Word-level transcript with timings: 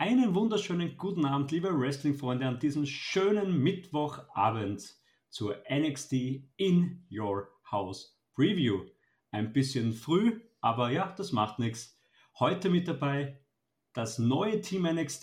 Einen 0.00 0.34
wunderschönen 0.34 0.96
guten 0.96 1.26
Abend, 1.26 1.50
liebe 1.50 1.78
Wrestling-Freunde, 1.78 2.46
an 2.46 2.58
diesem 2.58 2.86
schönen 2.86 3.62
Mittwochabend 3.62 4.96
zur 5.28 5.62
NXT 5.70 6.14
in 6.56 7.06
Your 7.12 7.50
House 7.70 8.18
Preview. 8.34 8.86
Ein 9.30 9.52
bisschen 9.52 9.92
früh, 9.92 10.40
aber 10.62 10.88
ja, 10.90 11.12
das 11.18 11.32
macht 11.32 11.58
nichts. 11.58 12.00
Heute 12.38 12.70
mit 12.70 12.88
dabei 12.88 13.44
das 13.92 14.18
neue 14.18 14.62
Team 14.62 14.84
NXT. 14.84 15.22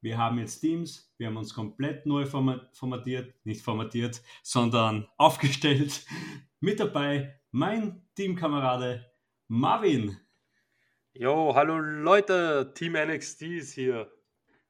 Wir 0.00 0.18
haben 0.18 0.40
jetzt 0.40 0.58
Teams, 0.58 1.14
wir 1.18 1.28
haben 1.28 1.36
uns 1.36 1.54
komplett 1.54 2.04
neu 2.04 2.26
formatiert, 2.26 3.32
nicht 3.44 3.62
formatiert, 3.62 4.22
sondern 4.42 5.06
aufgestellt. 5.18 6.04
Mit 6.58 6.80
dabei 6.80 7.38
mein 7.52 8.04
Teamkamerade 8.16 9.06
Marvin. 9.46 10.16
Jo, 11.12 11.54
hallo 11.54 11.78
Leute, 11.78 12.72
Team 12.74 12.94
NXT 12.94 13.42
ist 13.42 13.72
hier. 13.72 14.15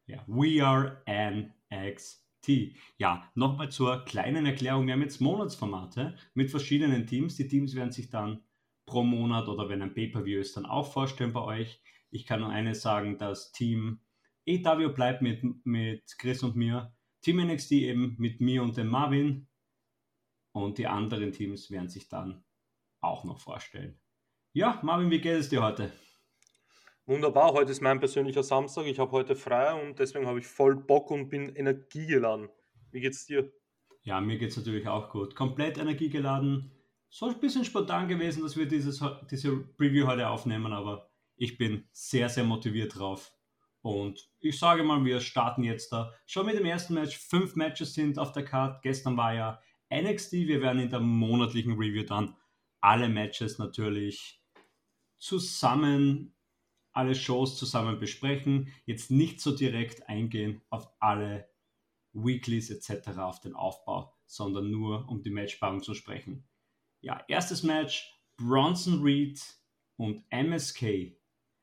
Ja, 0.07 0.23
we 0.29 0.65
are 0.65 1.03
NXT. 1.09 2.77
Ja, 2.97 3.29
nochmal 3.35 3.71
zur 3.71 4.05
kleinen 4.05 4.47
Erklärung. 4.47 4.87
Wir 4.87 4.95
haben 4.95 5.03
jetzt 5.03 5.21
Monatsformate 5.21 6.17
mit 6.35 6.51
verschiedenen 6.51 7.07
Teams. 7.09 7.35
Die 7.37 7.49
Teams 7.49 7.75
werden 7.75 7.91
sich 7.91 8.09
dann 8.09 8.45
pro 8.87 9.03
Monat 9.03 9.49
oder 9.49 9.69
wenn 9.69 9.83
ein 9.83 9.95
Pay-Per-View 9.95 10.41
ist, 10.41 10.57
dann 10.57 10.65
auch 10.65 10.93
vorstellen 10.93 11.33
bei 11.33 11.43
euch. 11.43 11.83
Ich 12.11 12.25
kann 12.25 12.41
nur 12.41 12.51
eines 12.51 12.83
sagen, 12.83 13.19
das 13.19 13.51
Team 13.51 14.01
EW 14.47 14.91
bleibt 14.91 15.23
mit, 15.23 15.43
mit 15.67 16.05
Chris 16.19 16.45
und 16.45 16.55
mir. 16.55 16.95
Team 17.21 17.45
NXT 17.45 17.73
eben 17.73 18.15
mit 18.19 18.41
mir 18.41 18.63
und 18.63 18.77
dem 18.77 18.87
Marvin. 18.87 19.49
Und 20.53 20.79
die 20.79 20.87
anderen 20.87 21.33
Teams 21.33 21.69
werden 21.73 21.89
sich 21.89 22.09
dann 22.09 22.45
auch 23.01 23.25
noch 23.25 23.41
vorstellen. 23.41 23.99
Ja, 24.53 24.81
Marvin, 24.85 25.11
wie 25.11 25.21
geht 25.21 25.35
es 25.35 25.49
dir 25.49 25.65
heute? 25.65 25.93
Wunderbar, 27.09 27.53
heute 27.53 27.71
ist 27.71 27.81
mein 27.81 28.01
persönlicher 28.01 28.43
Samstag. 28.43 28.87
Ich 28.87 28.99
habe 28.99 29.13
heute 29.13 29.37
frei 29.37 29.81
und 29.81 30.01
deswegen 30.01 30.27
habe 30.27 30.41
ich 30.41 30.47
voll 30.49 30.75
Bock 30.75 31.13
und 31.13 31.29
bin 31.29 31.55
energiegeladen. 31.55 32.49
Wie 32.91 33.01
geht's 33.01 33.27
dir? 33.27 33.53
Ja, 34.03 34.21
mir 34.21 34.39
geht 34.39 34.51
es 34.51 34.57
natürlich 34.57 34.89
auch 34.89 35.09
gut. 35.11 35.37
Komplett 35.37 35.79
energiegeladen. 35.79 36.73
So 37.09 37.27
ein 37.27 37.39
bisschen 37.39 37.65
spontan 37.65 38.09
gewesen, 38.09 38.43
dass 38.43 38.57
wir 38.57 38.67
dieses, 38.67 39.01
diese 39.31 39.57
Preview 39.57 40.09
heute 40.09 40.29
aufnehmen, 40.29 40.73
aber 40.73 41.09
ich 41.37 41.57
bin 41.57 41.85
sehr, 41.93 42.29
sehr 42.29 42.43
motiviert 42.43 42.99
drauf. 42.99 43.33
Und 43.83 44.29
ich 44.41 44.59
sage 44.59 44.83
mal, 44.83 45.05
wir 45.05 45.21
starten 45.21 45.63
jetzt 45.63 45.93
da 45.93 46.13
schon 46.27 46.47
mit 46.47 46.59
dem 46.59 46.67
ersten 46.67 46.95
Match. 46.95 47.17
Fünf 47.17 47.55
Matches 47.55 47.95
sind 47.95 48.19
auf 48.19 48.33
der 48.33 48.45
Card. 48.45 48.83
Gestern 48.83 49.17
war 49.17 49.33
ja 49.33 49.61
NXT. 49.95 50.33
Wir 50.33 50.61
werden 50.61 50.83
in 50.83 50.91
der 50.91 50.99
monatlichen 50.99 51.75
Review 51.75 52.03
dann 52.03 52.35
alle 52.81 53.09
Matches 53.09 53.59
natürlich 53.59 54.43
zusammen 55.19 56.36
alle 56.97 57.15
Shows 57.15 57.57
zusammen 57.59 57.99
besprechen, 57.99 58.73
jetzt 58.87 59.11
nicht 59.11 59.41
so 59.41 59.55
direkt 59.55 60.09
eingehen 60.09 60.63
auf 60.71 60.89
alle 60.99 61.49
Weeklies 62.13 62.71
etc., 62.71 63.19
auf 63.19 63.41
den 63.41 63.55
Aufbau, 63.55 64.15
sondern 64.27 64.71
nur 64.71 65.09
um 65.09 65.23
die 65.23 65.31
Matchpaarung 65.31 65.83
zu 65.83 65.95
sprechen. 65.95 66.49
Ja, 67.01 67.23
erstes 67.29 67.63
Match, 67.63 68.13
Bronson 68.37 69.03
Reed 69.03 69.41
und 69.97 70.25
MSK, 70.31 71.17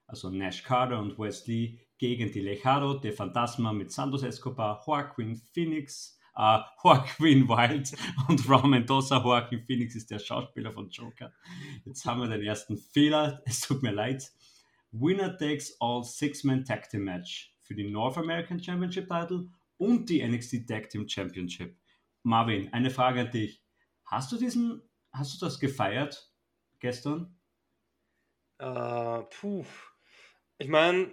also 0.07 0.29
Nash 0.29 0.63
Carter 0.63 0.99
und 0.99 1.17
Wesley 1.17 1.79
gegen 1.97 2.31
die 2.31 2.41
Lejado 2.41 2.95
de 2.95 3.11
Fantasma 3.11 3.73
mit 3.73 3.91
Santos 3.91 4.23
Escobar, 4.23 4.83
Joaquin 4.85 5.35
Phoenix, 5.35 6.19
äh, 6.35 6.59
Joaquin 6.83 7.47
Wild 7.47 7.93
und 8.27 8.49
Ron 8.49 8.69
Mendoza. 8.71 9.17
Joaquin 9.17 9.63
Phoenix 9.63 9.95
ist 9.95 10.11
der 10.11 10.19
Schauspieler 10.19 10.71
von 10.71 10.89
Joker. 10.89 11.31
Jetzt 11.85 12.05
haben 12.05 12.21
wir 12.21 12.27
den 12.27 12.43
ersten 12.43 12.77
Fehler, 12.77 13.41
es 13.45 13.61
tut 13.61 13.83
mir 13.83 13.91
leid. 13.91 14.31
Winner 14.93 15.37
Takes 15.37 15.75
All 15.79 16.03
Six-Man 16.03 16.65
Tag 16.65 16.89
Team 16.89 17.03
Match 17.03 17.53
für 17.63 17.73
die 17.73 17.89
North 17.89 18.17
American 18.17 18.61
Championship 18.61 19.09
Title 19.09 19.47
und 19.77 20.07
die 20.09 20.25
NXT 20.25 20.67
Tag 20.67 20.89
Team 20.89 21.07
Championship. 21.07 21.75
Marvin, 22.21 22.71
eine 22.71 22.89
Frage 22.89 23.21
an 23.21 23.31
dich. 23.31 23.61
Hast 24.05 24.31
du 24.31 24.37
diesen, 24.37 24.81
hast 25.11 25.33
du 25.33 25.45
das 25.45 25.59
gefeiert 25.59 26.31
gestern? 26.79 27.35
Uh, 28.61 29.23
puh. 29.29 29.65
Ich 30.59 30.67
meine, 30.67 31.09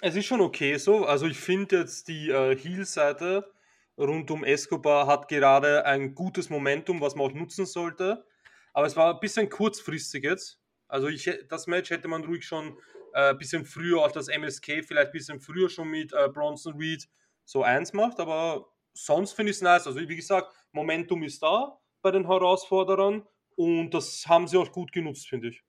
es 0.00 0.14
ist 0.14 0.26
schon 0.26 0.40
okay 0.40 0.76
so. 0.76 1.04
Also 1.04 1.26
ich 1.26 1.38
finde 1.38 1.80
jetzt 1.80 2.06
die 2.08 2.30
äh, 2.30 2.56
Heel-Seite 2.56 3.52
rund 3.98 4.30
um 4.30 4.44
Escobar 4.44 5.06
hat 5.06 5.28
gerade 5.28 5.84
ein 5.84 6.14
gutes 6.14 6.48
Momentum, 6.48 7.00
was 7.00 7.16
man 7.16 7.26
auch 7.26 7.34
nutzen 7.34 7.66
sollte. 7.66 8.24
Aber 8.72 8.86
es 8.86 8.96
war 8.96 9.14
ein 9.14 9.20
bisschen 9.20 9.48
kurzfristig 9.48 10.22
jetzt. 10.22 10.60
Also 10.86 11.08
ich, 11.08 11.28
das 11.48 11.66
Match 11.66 11.90
hätte 11.90 12.08
man 12.08 12.24
ruhig 12.24 12.46
schon 12.46 12.78
äh, 13.16 13.34
bisschen 13.34 13.64
früher 13.64 14.04
auf 14.04 14.12
das 14.12 14.28
MSK, 14.28 14.84
vielleicht 14.84 15.08
ein 15.08 15.12
bisschen 15.12 15.40
früher 15.40 15.70
schon 15.70 15.88
mit 15.88 16.12
äh, 16.12 16.28
Bronson 16.28 16.76
Reed 16.76 17.08
so 17.46 17.62
eins 17.62 17.94
macht, 17.94 18.20
aber 18.20 18.66
sonst 18.92 19.32
finde 19.32 19.50
ich 19.50 19.56
es 19.56 19.62
nice. 19.62 19.86
Also 19.86 19.98
wie 19.98 20.16
gesagt, 20.16 20.54
Momentum 20.72 21.22
ist 21.22 21.42
da 21.42 21.80
bei 22.02 22.10
den 22.10 22.26
Herausforderern 22.26 23.26
und 23.56 23.94
das 23.94 24.26
haben 24.26 24.46
sie 24.46 24.58
auch 24.58 24.70
gut 24.70 24.92
genutzt, 24.92 25.28
finde 25.28 25.48
ich. 25.48 25.64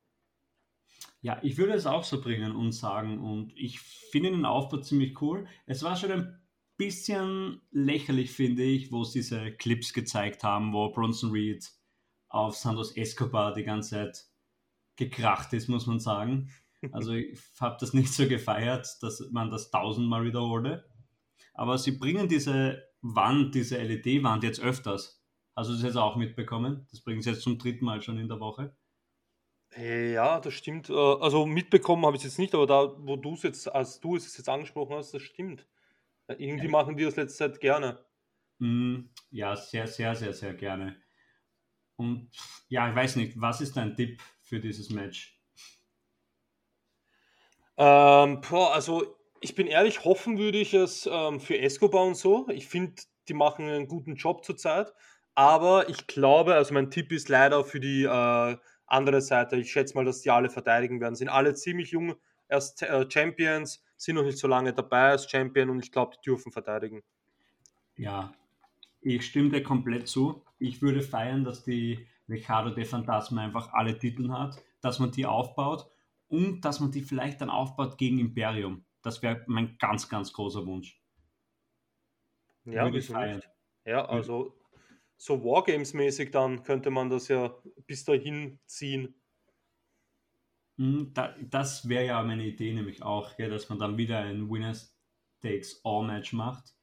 Ja, 1.22 1.40
ich 1.42 1.58
würde 1.58 1.74
es 1.74 1.86
auch 1.86 2.04
so 2.04 2.22
bringen 2.22 2.54
und 2.54 2.74
sagen 2.74 3.20
und 3.20 3.54
ich 3.56 3.80
finde 3.80 4.32
den 4.32 4.46
Aufbau 4.46 4.78
ziemlich 4.78 5.22
cool. 5.22 5.48
Es 5.66 5.84
war 5.84 5.96
schon 5.96 6.12
ein 6.12 6.42
bisschen 6.76 7.62
lächerlich, 7.72 8.32
finde 8.32 8.64
ich, 8.64 8.92
wo 8.92 9.06
sie 9.06 9.20
diese 9.20 9.52
Clips 9.54 9.94
gezeigt 9.94 10.44
haben, 10.44 10.74
wo 10.74 10.92
Bronson 10.92 11.32
Reed 11.32 11.66
auf 12.28 12.58
Santos 12.58 12.92
Escobar 12.98 13.54
die 13.54 13.64
ganze 13.64 13.92
Zeit 13.92 14.26
gekracht 14.98 15.54
ist, 15.54 15.70
muss 15.70 15.88
man 15.88 16.00
sagen. 16.02 16.52
Also 16.92 17.14
ich 17.14 17.40
habe 17.60 17.78
das 17.80 17.94
nicht 17.94 18.14
so 18.14 18.28
gefeiert, 18.28 18.88
dass 19.02 19.24
man 19.32 19.50
das 19.50 19.72
tausendmal 19.72 20.24
wiederholte. 20.24 20.90
Aber 21.54 21.78
sie 21.78 21.92
bringen 21.92 22.28
diese 22.28 22.84
Wand, 23.02 23.56
diese 23.56 23.78
LED-Wand 23.78 24.44
jetzt 24.44 24.60
öfters. 24.60 25.24
Hast 25.56 25.70
du 25.70 25.74
das 25.74 25.84
jetzt 25.84 25.98
auch 25.98 26.16
mitbekommen? 26.16 26.88
Das 26.92 27.02
bringen 27.02 27.22
sie 27.22 27.32
jetzt 27.32 27.42
zum 27.42 27.58
dritten 27.58 27.86
Mal 27.86 28.02
schon 28.02 28.20
in 28.20 28.28
der 28.28 28.40
Woche. 28.40 28.76
Äh, 29.76 30.14
ja, 30.14 30.40
das 30.40 30.54
stimmt. 30.54 30.90
Äh, 30.90 30.94
also 30.94 31.46
mitbekommen 31.46 32.06
habe 32.06 32.16
ich 32.16 32.24
es 32.24 32.32
jetzt 32.32 32.40
nicht, 32.40 32.54
aber 32.54 32.68
da, 32.68 32.94
wo 33.00 33.16
du 33.16 33.34
es 33.34 33.44
jetzt, 33.44 33.68
als 33.74 34.00
du 34.00 34.16
es 34.16 34.38
jetzt 34.38 34.50
angesprochen 34.50 34.96
hast, 34.96 35.14
das 35.14 35.22
stimmt. 35.24 35.68
Äh, 36.28 36.36
irgendwie 36.38 36.66
ja. 36.66 36.72
machen 36.72 36.96
die 36.96 37.04
das 37.04 37.16
letzte 37.16 37.38
Zeit 37.38 37.60
gerne. 37.60 38.06
Mm, 38.60 39.10
ja, 39.32 39.56
sehr, 39.56 39.88
sehr, 39.88 40.16
sehr, 40.16 40.34
sehr 40.34 40.54
gerne. 40.54 41.02
Und 41.96 42.30
ja, 42.70 42.90
ich 42.90 42.96
weiß 42.96 43.16
nicht, 43.16 43.40
was 43.40 43.62
ist 43.62 43.76
dein 43.76 43.96
Tipp 43.96 44.22
für 44.42 44.60
dieses 44.60 44.90
Match? 44.90 45.37
Ähm, 47.78 48.42
boah, 48.42 48.74
also 48.74 49.16
ich 49.40 49.56
bin 49.56 49.68
ehrlich, 49.68 50.04
hoffen 50.04 50.38
würde 50.38 50.58
ich 50.58 50.74
es 50.74 51.08
ähm, 51.12 51.40
für 51.40 51.60
Escobar 51.60 52.06
und 52.06 52.16
so. 52.16 52.48
Ich 52.50 52.68
finde, 52.68 52.94
die 53.28 53.34
machen 53.34 53.68
einen 53.68 53.88
guten 53.88 54.16
Job 54.16 54.44
zurzeit. 54.44 54.94
Aber 55.36 55.88
ich 55.90 56.08
glaube, 56.08 56.56
also 56.56 56.74
mein 56.74 56.90
Tipp 56.90 57.12
ist 57.12 57.30
leider 57.30 57.64
für 57.64 57.80
die 57.80 58.04
äh, 58.04 58.58
andere 58.88 59.22
Seite. 59.22 59.58
Ich 59.58 59.72
schätze 59.72 59.96
mal, 59.96 60.06
dass 60.06 60.22
die 60.22 60.32
alle 60.32 60.50
verteidigen 60.50 61.00
werden. 61.00 61.16
Sind 61.16 61.30
alle 61.30 61.54
ziemlich 61.54 61.92
jung, 61.92 62.16
erst 62.50 62.82
äh, 62.82 63.06
Champions, 63.08 63.84
sind 63.98 64.16
noch 64.16 64.24
nicht 64.24 64.40
so 64.40 64.48
lange 64.48 64.74
dabei 64.74 65.10
als 65.10 65.30
Champion 65.30 65.70
und 65.70 65.80
ich 65.80 65.92
glaube, 65.92 66.16
die 66.16 66.22
dürfen 66.26 66.52
verteidigen. 66.52 67.04
Ja, 67.96 68.34
ich 69.02 69.26
stimme 69.26 69.50
dir 69.50 69.62
komplett 69.62 70.08
zu. 70.08 70.42
Ich 70.58 70.82
würde 70.82 71.02
feiern, 71.02 71.44
dass 71.44 71.64
die 71.64 72.08
Ricardo 72.28 72.72
de 72.72 72.86
Fantasma 72.86 73.44
einfach 73.44 73.74
alle 73.74 73.98
Titel 73.98 74.32
hat, 74.32 74.58
dass 74.82 74.98
man 75.00 75.12
die 75.12 75.26
aufbaut 75.26 75.88
und 76.28 76.62
dass 76.62 76.80
man 76.80 76.92
die 76.92 77.02
vielleicht 77.02 77.42
dann 77.42 77.50
aufbaut 77.50 77.98
gegen 77.98 78.20
Imperium. 78.20 78.86
Das 79.02 79.22
wäre 79.22 79.44
mein 79.48 79.78
ganz, 79.78 80.10
ganz 80.10 80.34
großer 80.34 80.66
Wunsch. 80.66 81.02
Ja, 82.66 82.92
wieso 82.92 83.18
nicht? 83.18 83.50
Ja, 83.86 84.06
also 84.06 84.54
so 85.16 85.44
Wargames-mäßig 85.44 86.32
dann 86.32 86.64
könnte 86.64 86.92
man 86.92 87.10
das 87.10 87.28
ja 87.28 87.56
bis 87.88 88.04
dahin 88.04 88.60
ziehen. 88.66 89.16
Hm, 90.78 91.14
das 91.50 91.90
wäre 91.90 92.06
ja 92.06 92.24
meine 92.24 92.46
Idee 92.46 92.74
nämlich 92.74 93.02
auch, 93.02 93.38
ja, 93.40 93.50
dass 93.50 93.70
man 93.70 93.80
dann 93.80 93.98
wieder 93.98 94.20
ein 94.20 94.50
Winners 94.50 94.96
Takes 95.42 95.82
All 95.84 96.06
Match 96.06 96.34
macht. 96.34 96.76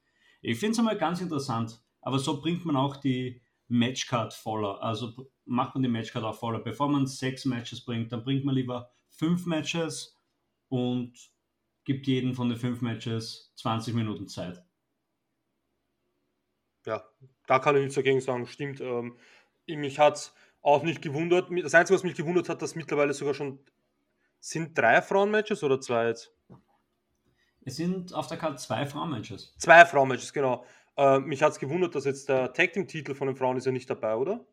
Ich 0.42 0.58
finde 0.58 0.72
es 0.72 0.78
einmal 0.78 0.98
ganz 0.98 1.20
interessant, 1.20 1.80
aber 2.00 2.18
so 2.18 2.40
bringt 2.40 2.64
man 2.64 2.76
auch 2.76 2.96
die 2.96 3.42
Matchcard 3.68 4.32
voller. 4.32 4.82
Also 4.82 5.30
macht 5.44 5.74
man 5.74 5.82
die 5.82 5.88
Matchcard 5.88 6.24
auch 6.24 6.34
voller. 6.34 6.58
Bevor 6.58 6.88
man 6.88 7.06
sechs 7.06 7.44
Matches 7.44 7.84
bringt, 7.84 8.12
dann 8.12 8.24
bringt 8.24 8.44
man 8.44 8.54
lieber 8.54 8.90
fünf 9.16 9.46
Matches 9.46 10.20
und 10.68 11.12
gibt 11.84 12.06
jeden 12.06 12.34
von 12.34 12.48
den 12.48 12.58
fünf 12.58 12.80
Matches 12.80 13.52
20 13.56 13.94
Minuten 13.94 14.28
Zeit. 14.28 14.64
Ja, 16.86 17.04
da 17.46 17.58
kann 17.58 17.76
ich 17.76 17.82
nichts 17.82 17.94
dagegen 17.94 18.20
sagen. 18.20 18.46
Stimmt. 18.46 18.80
Ähm, 18.80 19.16
mich 19.66 19.98
hat 19.98 20.16
es 20.16 20.34
auch 20.62 20.82
nicht 20.82 21.02
gewundert. 21.02 21.48
Das 21.62 21.74
Einzige, 21.74 21.96
was 21.96 22.04
mich 22.04 22.14
gewundert 22.14 22.48
hat, 22.48 22.62
dass 22.62 22.74
mittlerweile 22.74 23.12
sogar 23.14 23.34
schon 23.34 23.58
sind 24.40 24.76
drei 24.76 25.00
Frauenmatches 25.00 25.62
oder 25.62 25.80
zwei 25.80 26.08
jetzt? 26.08 26.34
Es 27.64 27.76
sind 27.76 28.12
auf 28.12 28.26
der 28.26 28.36
Karte 28.36 28.56
zwei 28.56 28.86
Frauenmatches. 28.86 29.54
Zwei 29.56 29.86
Frauenmatches, 29.86 30.32
genau. 30.32 30.66
Äh, 30.96 31.18
mich 31.20 31.42
hat 31.42 31.52
es 31.52 31.58
gewundert, 31.58 31.94
dass 31.94 32.04
jetzt 32.04 32.28
der 32.28 32.52
Tag 32.52 32.74
Team 32.74 32.86
Titel 32.86 33.14
von 33.14 33.26
den 33.26 33.36
Frauen 33.36 33.56
ist 33.56 33.64
ja 33.64 33.72
nicht 33.72 33.88
dabei, 33.88 34.16
oder? 34.16 34.44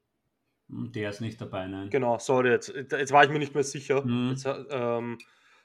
Der 0.74 1.10
ist 1.10 1.20
nicht 1.20 1.42
dabei, 1.42 1.68
nein. 1.68 1.90
Genau, 1.90 2.18
sorry, 2.18 2.50
jetzt, 2.50 2.70
jetzt 2.70 3.12
war 3.12 3.26
ich 3.26 3.30
mir 3.30 3.40
nicht 3.40 3.54
mehr 3.54 3.64
sicher. 3.64 4.06
Mhm. 4.06 4.30
Jetzt, 4.30 4.48
ähm, 4.70 5.18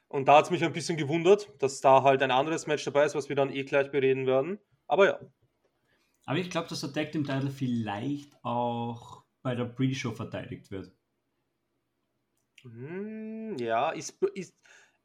Und 0.09 0.27
da 0.27 0.39
hat 0.39 0.47
es 0.47 0.51
mich 0.51 0.65
ein 0.65 0.73
bisschen 0.73 0.97
gewundert, 0.97 1.51
dass 1.63 1.81
da 1.81 2.03
halt 2.03 2.23
ein 2.23 2.31
anderes 2.31 2.67
Match 2.67 2.85
dabei 2.85 3.05
ist, 3.05 3.15
was 3.15 3.29
wir 3.29 3.37
dann 3.37 3.51
eh 3.53 3.65
gleich 3.65 3.91
bereden 3.91 4.27
werden. 4.27 4.59
Aber 4.87 5.07
ja. 5.07 5.21
Aber 6.25 6.39
ich 6.39 6.51
glaube, 6.51 6.69
dass 6.69 6.81
der 6.81 6.93
Tag 6.93 7.13
Team 7.13 7.25
Title 7.25 7.51
vielleicht 7.51 8.37
auch 8.43 9.25
bei 9.43 9.55
der 9.55 9.67
Pre-Show 9.67 10.13
verteidigt 10.13 10.71
wird. 10.73 10.93
Hm, 12.63 13.57
ja, 13.59 13.91
ist, 13.91 14.21
ist, 14.35 14.57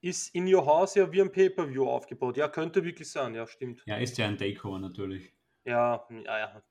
ist 0.01 0.33
in 0.33 0.51
Your 0.51 0.65
House 0.65 0.95
ja 0.95 1.12
wie 1.12 1.21
ein 1.21 1.31
Pay-Per-View 1.31 1.88
aufgebaut. 1.88 2.38
Ja, 2.38 2.47
könnte 2.47 2.83
wirklich 2.83 3.12
sein, 3.12 3.36
ja, 3.36 3.45
stimmt. 3.45 3.83
Ja, 3.86 3.97
ist 3.97 4.18
ja 4.18 4.25
ein 4.25 4.38
Takeover 4.38 4.80
natürlich. 4.80 5.31
Ja, 5.63 6.07
ja, 6.09 6.39
ja. 6.39 6.63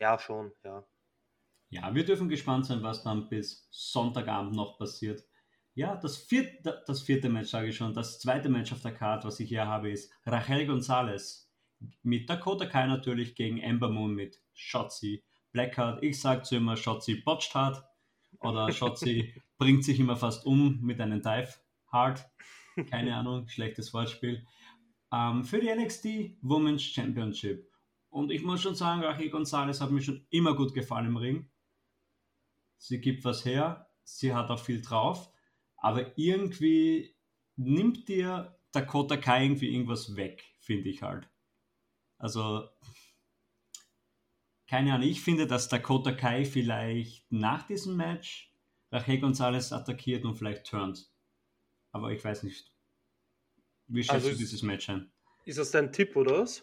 Ja, 0.00 0.18
schon, 0.18 0.52
ja. 0.64 0.84
Ja, 1.76 1.94
wir 1.94 2.06
dürfen 2.06 2.30
gespannt 2.30 2.64
sein, 2.64 2.82
was 2.82 3.02
dann 3.02 3.28
bis 3.28 3.68
Sonntagabend 3.70 4.54
noch 4.54 4.78
passiert. 4.78 5.22
Ja, 5.74 5.94
das 5.94 6.16
vierte, 6.16 6.82
das 6.86 7.02
vierte 7.02 7.28
Match 7.28 7.50
sage 7.50 7.68
ich 7.68 7.76
schon. 7.76 7.92
Das 7.92 8.18
zweite 8.18 8.48
Match 8.48 8.72
auf 8.72 8.80
der 8.80 8.94
Karte, 8.94 9.28
was 9.28 9.40
ich 9.40 9.50
hier 9.50 9.66
habe, 9.66 9.90
ist 9.90 10.10
Rachel 10.24 10.66
Gonzalez 10.66 11.52
mit 12.02 12.30
Dakota 12.30 12.64
Kai 12.64 12.86
natürlich 12.86 13.34
gegen 13.34 13.58
Ember 13.58 13.90
Moon 13.90 14.14
mit 14.14 14.40
Shotzi 14.54 15.22
Blackheart. 15.52 16.02
Ich 16.02 16.18
sage 16.18 16.44
zu 16.44 16.56
immer, 16.56 16.78
Shotzi 16.78 17.16
botcht 17.16 17.54
hart 17.54 17.84
oder 18.40 18.72
Shotzi 18.72 19.34
bringt 19.58 19.84
sich 19.84 20.00
immer 20.00 20.16
fast 20.16 20.46
um 20.46 20.80
mit 20.80 20.98
einem 20.98 21.20
Dive 21.20 21.52
hard. 21.92 22.24
Keine 22.88 23.14
Ahnung, 23.16 23.48
schlechtes 23.48 23.92
Wortspiel. 23.92 24.46
Ähm, 25.12 25.44
für 25.44 25.60
die 25.60 25.68
NXT 25.68 26.38
Women's 26.40 26.84
Championship. 26.84 27.70
Und 28.08 28.30
ich 28.32 28.42
muss 28.42 28.62
schon 28.62 28.74
sagen, 28.74 29.02
Rachel 29.02 29.28
Gonzalez 29.28 29.82
hat 29.82 29.90
mir 29.90 30.00
schon 30.00 30.26
immer 30.30 30.56
gut 30.56 30.72
gefallen 30.72 31.08
im 31.08 31.18
Ring. 31.18 31.50
Sie 32.78 33.00
gibt 33.00 33.24
was 33.24 33.44
her, 33.44 33.90
sie 34.04 34.34
hat 34.34 34.50
auch 34.50 34.60
viel 34.60 34.80
drauf, 34.80 35.30
aber 35.76 36.16
irgendwie 36.18 37.16
nimmt 37.56 38.08
dir 38.08 38.56
Dakota 38.72 39.16
Kai 39.16 39.44
irgendwie 39.44 39.72
irgendwas 39.72 40.16
weg, 40.16 40.44
finde 40.58 40.88
ich 40.90 41.02
halt. 41.02 41.28
Also, 42.18 42.68
keine 44.66 44.94
Ahnung, 44.94 45.08
ich 45.08 45.20
finde, 45.22 45.46
dass 45.46 45.68
Dakota 45.68 46.12
Kai 46.12 46.44
vielleicht 46.44 47.30
nach 47.30 47.66
diesem 47.66 47.96
Match 47.96 48.52
Rachel 48.90 49.20
Gonzalez 49.20 49.72
attackiert 49.72 50.24
und 50.24 50.36
vielleicht 50.36 50.66
turnt. 50.66 51.10
Aber 51.92 52.12
ich 52.12 52.24
weiß 52.24 52.42
nicht. 52.42 52.72
Wie 53.88 54.02
schätzt 54.02 54.14
also 54.14 54.30
du 54.30 54.36
dieses 54.36 54.62
Match 54.62 54.88
ein? 54.88 55.10
Ist 55.44 55.58
das 55.58 55.70
dein 55.70 55.92
Tipp 55.92 56.16
oder 56.16 56.40
was? 56.40 56.62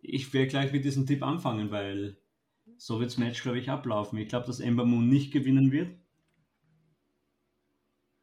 Ich 0.00 0.32
werde 0.32 0.48
gleich 0.48 0.72
mit 0.72 0.84
diesem 0.84 1.06
Tipp 1.06 1.22
anfangen, 1.22 1.70
weil 1.70 2.18
so 2.78 3.00
wird 3.00 3.10
das 3.10 3.18
Match, 3.18 3.42
glaube 3.42 3.58
ich, 3.58 3.70
ablaufen. 3.70 4.18
Ich 4.18 4.28
glaube, 4.28 4.46
dass 4.46 4.60
Ember 4.60 4.84
Moon 4.84 5.08
nicht 5.08 5.32
gewinnen 5.32 5.72
wird. 5.72 5.96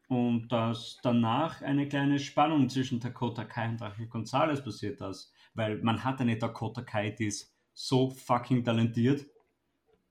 Und 0.07 0.47
dass 0.51 0.99
danach 1.03 1.61
eine 1.61 1.87
kleine 1.87 2.19
Spannung 2.19 2.67
zwischen 2.69 2.99
Dakota 2.99 3.45
Kai 3.45 3.69
und 3.69 3.81
Rachel 3.81 4.07
Gonzalez 4.07 4.63
passiert 4.63 5.01
ist. 5.01 5.31
Weil 5.53 5.77
man 5.83 6.03
hat 6.03 6.19
eine 6.19 6.37
Dakota 6.37 6.81
Kai, 6.81 7.11
die 7.11 7.27
ist 7.27 7.55
so 7.73 8.09
fucking 8.09 8.63
talentiert. 8.63 9.25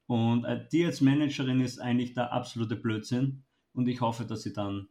Und 0.07 0.45
äh, 0.45 0.67
die 0.71 0.85
als 0.87 1.01
Managerin 1.01 1.61
ist 1.61 1.81
eigentlich 1.81 2.15
der 2.15 2.33
absolute 2.33 2.77
Blödsinn. 2.77 3.45
Und 3.73 3.89
ich 3.89 4.01
hoffe, 4.01 4.25
dass 4.25 4.43
sie 4.43 4.53
dann 4.53 4.89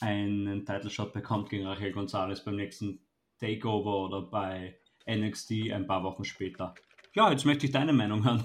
einen 0.00 0.64
Title 0.66 0.90
Shot 0.90 1.12
bekommt 1.12 1.48
gegen 1.48 1.66
Rachel 1.66 1.92
Gonzalez 1.92 2.44
beim 2.44 2.56
nächsten 2.56 3.00
Takeover 3.38 4.04
oder 4.04 4.22
bei 4.22 4.78
NXT 5.08 5.72
ein 5.72 5.86
paar 5.86 6.02
Wochen 6.02 6.24
später. 6.24 6.74
Ja, 7.16 7.30
jetzt 7.30 7.46
möchte 7.46 7.64
ich 7.64 7.72
deine 7.72 7.94
Meinung 7.94 8.26
hören. 8.26 8.44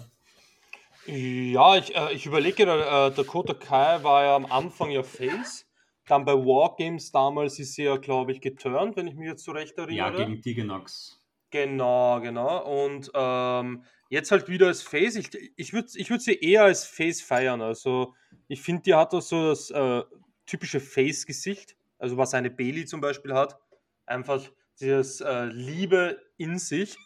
Ja, 1.05 1.75
ich, 1.75 1.93
äh, 1.93 2.13
ich 2.13 2.25
überlege, 2.25 2.63
äh, 2.63 3.11
Dakota 3.11 3.53
Kai 3.53 4.01
war 4.01 4.23
ja 4.23 4.35
am 4.37 4.45
Anfang 4.45 4.91
ja 4.91 5.03
Face. 5.03 5.67
Dann 6.07 6.23
bei 6.23 6.33
Wargames 6.33 7.11
damals 7.11 7.59
ist 7.59 7.73
sie 7.73 7.83
ja, 7.83 7.97
glaube 7.97 8.31
ich, 8.31 8.39
geturnt, 8.39 8.95
wenn 8.95 9.07
ich 9.07 9.15
mich 9.15 9.27
jetzt 9.27 9.43
so 9.43 9.51
recht 9.51 9.77
erinnere. 9.77 9.97
Ja, 9.97 10.09
gegen 10.25 10.41
Tiganox. 10.41 11.21
Genau, 11.49 12.21
genau. 12.21 12.85
Und 12.85 13.11
ähm, 13.13 13.83
jetzt 14.09 14.31
halt 14.31 14.47
wieder 14.47 14.67
als 14.67 14.81
Face. 14.81 15.17
Ich, 15.17 15.31
ich 15.57 15.73
würde 15.73 15.89
ich 15.95 16.09
würd 16.09 16.21
sie 16.21 16.35
eher 16.35 16.63
als 16.63 16.85
Face 16.85 17.21
feiern. 17.21 17.61
Also 17.61 18.13
ich 18.47 18.61
finde, 18.61 18.83
die 18.83 18.93
hat 18.93 19.13
auch 19.13 19.21
so 19.21 19.49
das 19.49 19.69
äh, 19.69 20.01
typische 20.45 20.79
Face-Gesicht. 20.79 21.75
Also 21.99 22.15
was 22.15 22.33
eine 22.33 22.49
Bailey 22.49 22.85
zum 22.85 23.01
Beispiel 23.01 23.33
hat. 23.33 23.59
Einfach 24.05 24.41
dieses 24.79 25.19
äh, 25.19 25.45
Liebe 25.47 26.21
in 26.37 26.57
sich. 26.57 26.95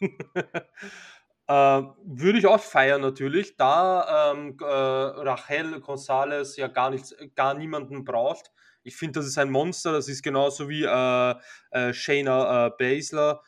äh, 1.48 1.52
würde 1.52 2.38
ich 2.38 2.46
auch 2.46 2.60
feiern 2.60 3.00
natürlich, 3.00 3.56
da 3.56 4.32
ähm, 4.32 4.56
äh, 4.60 4.64
Rachel 4.64 5.76
González 5.76 6.58
ja 6.58 6.66
gar 6.68 6.90
nichts, 6.90 7.14
gar 7.34 7.54
niemanden 7.54 8.04
braucht. 8.04 8.50
Ich 8.82 8.96
finde, 8.96 9.20
das 9.20 9.26
ist 9.26 9.38
ein 9.38 9.50
Monster, 9.50 9.92
das 9.92 10.08
ist 10.08 10.22
genauso 10.22 10.68
wie 10.68 10.84
äh, 10.84 11.34
äh, 11.70 11.92
Shayna 11.92 12.66
äh, 12.66 12.70
Baszler. 12.78 13.42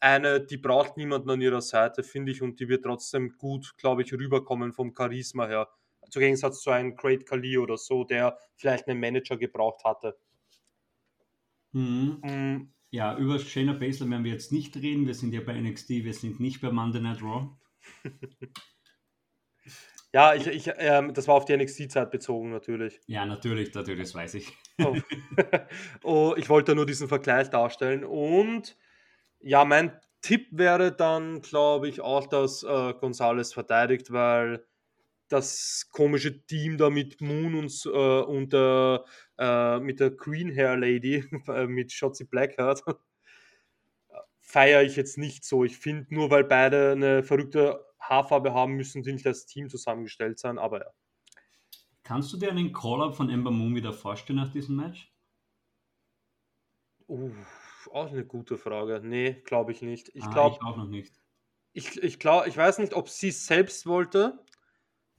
Eine, 0.00 0.40
die 0.40 0.58
braucht 0.58 0.96
niemanden 0.96 1.30
an 1.30 1.40
ihrer 1.40 1.60
Seite, 1.62 2.02
finde 2.02 2.32
ich, 2.32 2.42
und 2.42 2.60
die 2.60 2.68
wird 2.68 2.84
trotzdem 2.84 3.36
gut, 3.36 3.74
glaube 3.78 4.02
ich, 4.02 4.12
rüberkommen 4.12 4.72
vom 4.72 4.94
Charisma 4.96 5.46
her. 5.46 5.68
Zu 6.10 6.20
Gegensatz 6.20 6.60
zu 6.60 6.70
einem 6.70 6.94
Great 6.94 7.26
Khali 7.26 7.58
oder 7.58 7.76
so, 7.76 8.04
der 8.04 8.38
vielleicht 8.54 8.86
einen 8.88 9.00
Manager 9.00 9.36
gebraucht 9.36 9.84
hatte. 9.84 10.16
Mhm. 11.72 12.75
Ja, 12.96 13.14
über 13.18 13.38
Shayna 13.38 13.74
Baszler 13.74 14.08
werden 14.08 14.24
wir 14.24 14.32
jetzt 14.32 14.52
nicht 14.52 14.74
reden. 14.74 15.06
Wir 15.06 15.12
sind 15.12 15.34
ja 15.34 15.42
bei 15.42 15.52
NXT, 15.52 15.90
wir 15.90 16.14
sind 16.14 16.40
nicht 16.40 16.62
bei 16.62 16.70
Monday 16.70 17.02
Night 17.02 17.20
Raw. 17.20 17.50
ja, 20.14 20.34
ich, 20.34 20.46
ich, 20.46 20.72
ähm, 20.78 21.12
das 21.12 21.28
war 21.28 21.34
auf 21.34 21.44
die 21.44 21.54
NXT-Zeit 21.54 22.10
bezogen 22.10 22.48
natürlich. 22.48 22.98
Ja, 23.06 23.26
natürlich, 23.26 23.74
natürlich, 23.74 24.04
das 24.04 24.14
weiß 24.14 24.32
ich. 24.36 24.50
oh. 24.82 24.96
oh, 26.04 26.34
ich 26.38 26.48
wollte 26.48 26.74
nur 26.74 26.86
diesen 26.86 27.06
Vergleich 27.06 27.50
darstellen. 27.50 28.02
Und 28.02 28.78
ja, 29.40 29.66
mein 29.66 29.92
Tipp 30.22 30.48
wäre 30.52 30.90
dann, 30.90 31.42
glaube 31.42 31.90
ich, 31.90 32.00
auch, 32.00 32.26
dass 32.26 32.62
äh, 32.62 32.94
Gonzales 32.94 33.52
verteidigt, 33.52 34.10
weil 34.10 34.64
das 35.28 35.88
komische 35.90 36.44
Team 36.46 36.78
da 36.78 36.90
mit 36.90 37.20
Moon 37.20 37.54
und, 37.54 37.86
äh, 37.86 38.20
und 38.20 38.54
äh, 38.54 39.80
mit 39.80 40.00
der 40.00 40.10
Green 40.10 40.54
Hair 40.54 40.76
Lady, 40.76 41.24
äh, 41.48 41.66
mit 41.66 41.92
Shotzi 41.92 42.24
Blackheart, 42.24 42.82
feiere 44.40 44.82
ich 44.82 44.96
jetzt 44.96 45.18
nicht 45.18 45.44
so. 45.44 45.64
Ich 45.64 45.76
finde, 45.76 46.14
nur 46.14 46.30
weil 46.30 46.44
beide 46.44 46.92
eine 46.92 47.22
verrückte 47.22 47.84
Haarfarbe 47.98 48.54
haben, 48.54 48.74
müssen 48.74 49.02
sie 49.02 49.12
nicht 49.12 49.26
als 49.26 49.46
Team 49.46 49.68
zusammengestellt 49.68 50.38
sein, 50.38 50.58
aber 50.58 50.80
ja. 50.80 50.90
Kannst 52.04 52.32
du 52.32 52.36
dir 52.36 52.50
einen 52.50 52.72
Call-Up 52.72 53.16
von 53.16 53.30
Ember 53.30 53.50
Moon 53.50 53.74
wieder 53.74 53.92
vorstellen 53.92 54.38
nach 54.38 54.52
diesem 54.52 54.76
Match? 54.76 55.12
Uh, 57.08 57.32
auch 57.92 58.12
eine 58.12 58.24
gute 58.24 58.56
Frage. 58.56 59.00
Nee, 59.02 59.42
glaube 59.44 59.72
ich 59.72 59.82
nicht. 59.82 60.10
Ich 60.14 60.24
ah, 60.24 60.30
glaube 60.30 60.64
auch 60.64 60.76
noch 60.76 60.86
nicht. 60.86 61.20
Ich, 61.72 62.00
ich, 62.02 62.18
glaub, 62.18 62.46
ich 62.46 62.56
weiß 62.56 62.78
nicht, 62.78 62.94
ob 62.94 63.08
sie 63.08 63.28
es 63.28 63.46
selbst 63.46 63.86
wollte, 63.86 64.38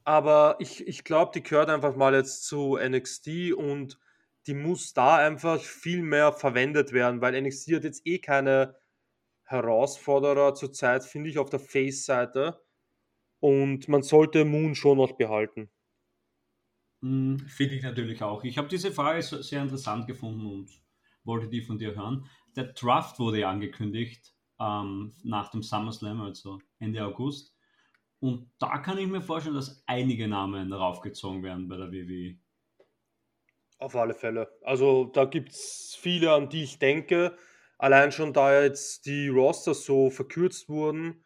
aber 0.08 0.56
ich, 0.60 0.88
ich 0.88 1.04
glaube, 1.04 1.34
die 1.36 1.44
gehört 1.44 1.70
einfach 1.70 1.98
mal 1.98 2.14
jetzt 2.16 2.46
zu 2.46 2.78
NXT 2.78 3.52
und 3.52 4.00
die 4.48 4.54
muss 4.54 4.94
da 4.94 5.18
einfach 5.18 5.60
viel 5.60 6.02
mehr 6.02 6.32
verwendet 6.32 6.94
werden, 6.94 7.20
weil 7.20 7.42
NXT 7.42 7.74
hat 7.74 7.84
jetzt 7.84 8.08
eh 8.08 8.20
keine 8.20 8.78
Herausforderer 9.44 10.54
zurzeit, 10.54 11.04
finde 11.04 11.30
ich, 11.30 11.38
auf 11.38 11.50
der 11.50 11.60
Face-Seite. 11.60 12.64
Und 13.42 13.90
man 13.90 14.02
sollte 14.02 14.46
Moon 14.46 14.76
schon 14.76 14.98
noch 14.98 15.18
behalten. 15.18 15.70
Mm, 17.02 17.36
finde 17.40 17.76
ich 17.76 17.84
natürlich 17.84 18.24
auch. 18.24 18.46
Ich 18.46 18.58
habe 18.58 18.70
diese 18.70 18.94
Frage 18.94 19.22
sehr 19.22 19.62
interessant 19.62 20.08
gefunden 20.08 20.46
und 20.46 20.70
wollte 21.26 21.50
die 21.50 21.62
von 21.62 21.80
dir 21.80 21.96
hören. 21.96 22.30
Der 22.56 22.68
Draft 22.68 23.20
wurde 23.20 23.40
ja 23.40 23.50
angekündigt 23.50 24.34
ähm, 24.58 25.16
nach 25.24 25.52
dem 25.52 25.64
SummerSlam, 25.64 26.22
also 26.22 26.62
Ende 26.80 27.04
August. 27.04 27.57
Und 28.20 28.52
da 28.60 28.80
kann 28.80 28.98
ich 28.98 29.08
mir 29.08 29.22
vorstellen, 29.22 29.56
dass 29.56 29.84
einige 29.86 30.28
Namen 30.28 30.74
raufgezogen 30.74 31.44
werden 31.44 31.68
bei 31.68 31.78
der 31.78 31.92
WWE. 31.92 32.38
Auf 33.80 33.96
alle 33.96 34.16
Fälle. 34.16 34.58
Also 34.64 35.06
da 35.06 35.26
gibt 35.26 35.52
es 35.52 35.96
viele, 36.00 36.34
an 36.34 36.50
die 36.50 36.64
ich 36.64 36.80
denke. 36.80 37.38
Allein 37.78 38.12
schon 38.12 38.34
da 38.34 38.64
jetzt 38.64 39.06
die 39.06 39.28
Roster 39.28 39.76
so 39.76 40.10
verkürzt 40.10 40.68
wurden 40.68 41.24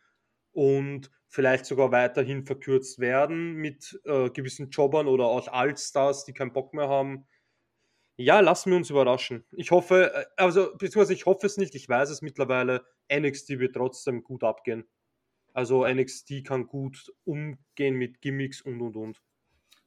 und 0.51 1.09
vielleicht 1.29 1.65
sogar 1.65 1.93
weiterhin 1.93 2.45
verkürzt 2.45 2.99
werden 2.99 3.53
mit 3.53 3.99
äh, 4.03 4.29
gewissen 4.29 4.69
Jobbern 4.69 5.07
oder 5.07 5.25
auch 5.25 5.47
Allstars, 5.47 6.25
die 6.25 6.33
keinen 6.33 6.51
Bock 6.51 6.73
mehr 6.73 6.89
haben. 6.89 7.25
Ja, 8.17 8.41
lassen 8.41 8.71
wir 8.71 8.77
uns 8.77 8.89
überraschen. 8.89 9.45
Ich 9.51 9.71
hoffe, 9.71 10.13
äh, 10.13 10.25
also 10.35 10.75
beziehungsweise 10.77 11.13
ich 11.13 11.25
hoffe 11.25 11.47
es 11.47 11.55
nicht, 11.55 11.73
ich 11.73 11.87
weiß 11.87 12.09
es 12.09 12.21
mittlerweile, 12.21 12.85
NXT 13.09 13.59
wird 13.59 13.75
trotzdem 13.75 14.23
gut 14.23 14.43
abgehen. 14.43 14.89
Also 15.53 15.85
NXT 15.85 16.45
kann 16.45 16.67
gut 16.67 17.11
umgehen 17.23 17.95
mit 17.95 18.21
Gimmicks 18.21 18.61
und 18.61 18.81
und 18.81 18.95
und. 18.95 19.21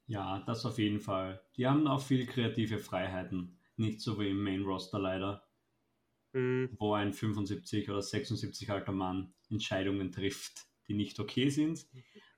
Ja, 0.07 0.43
das 0.47 0.67
auf 0.67 0.79
jeden 0.79 1.01
Fall. 1.01 1.43
Die 1.57 1.67
haben 1.67 1.87
auch 1.87 2.03
viel 2.03 2.27
kreative 2.27 2.79
Freiheiten. 2.79 3.59
Nicht 3.77 4.01
so 4.01 4.21
wie 4.21 4.29
im 4.29 4.43
Main 4.43 4.63
Roster 4.63 4.99
leider. 4.99 5.45
Mhm. 6.33 6.71
Wo 6.79 6.95
ein 6.95 7.13
75 7.13 7.89
oder 7.91 8.03
76 8.03 8.71
alter 8.71 8.93
Mann 8.93 9.33
Entscheidungen 9.51 10.13
trifft, 10.13 10.67
die 10.89 10.95
nicht 10.95 11.19
okay 11.21 11.49
sind. 11.49 11.87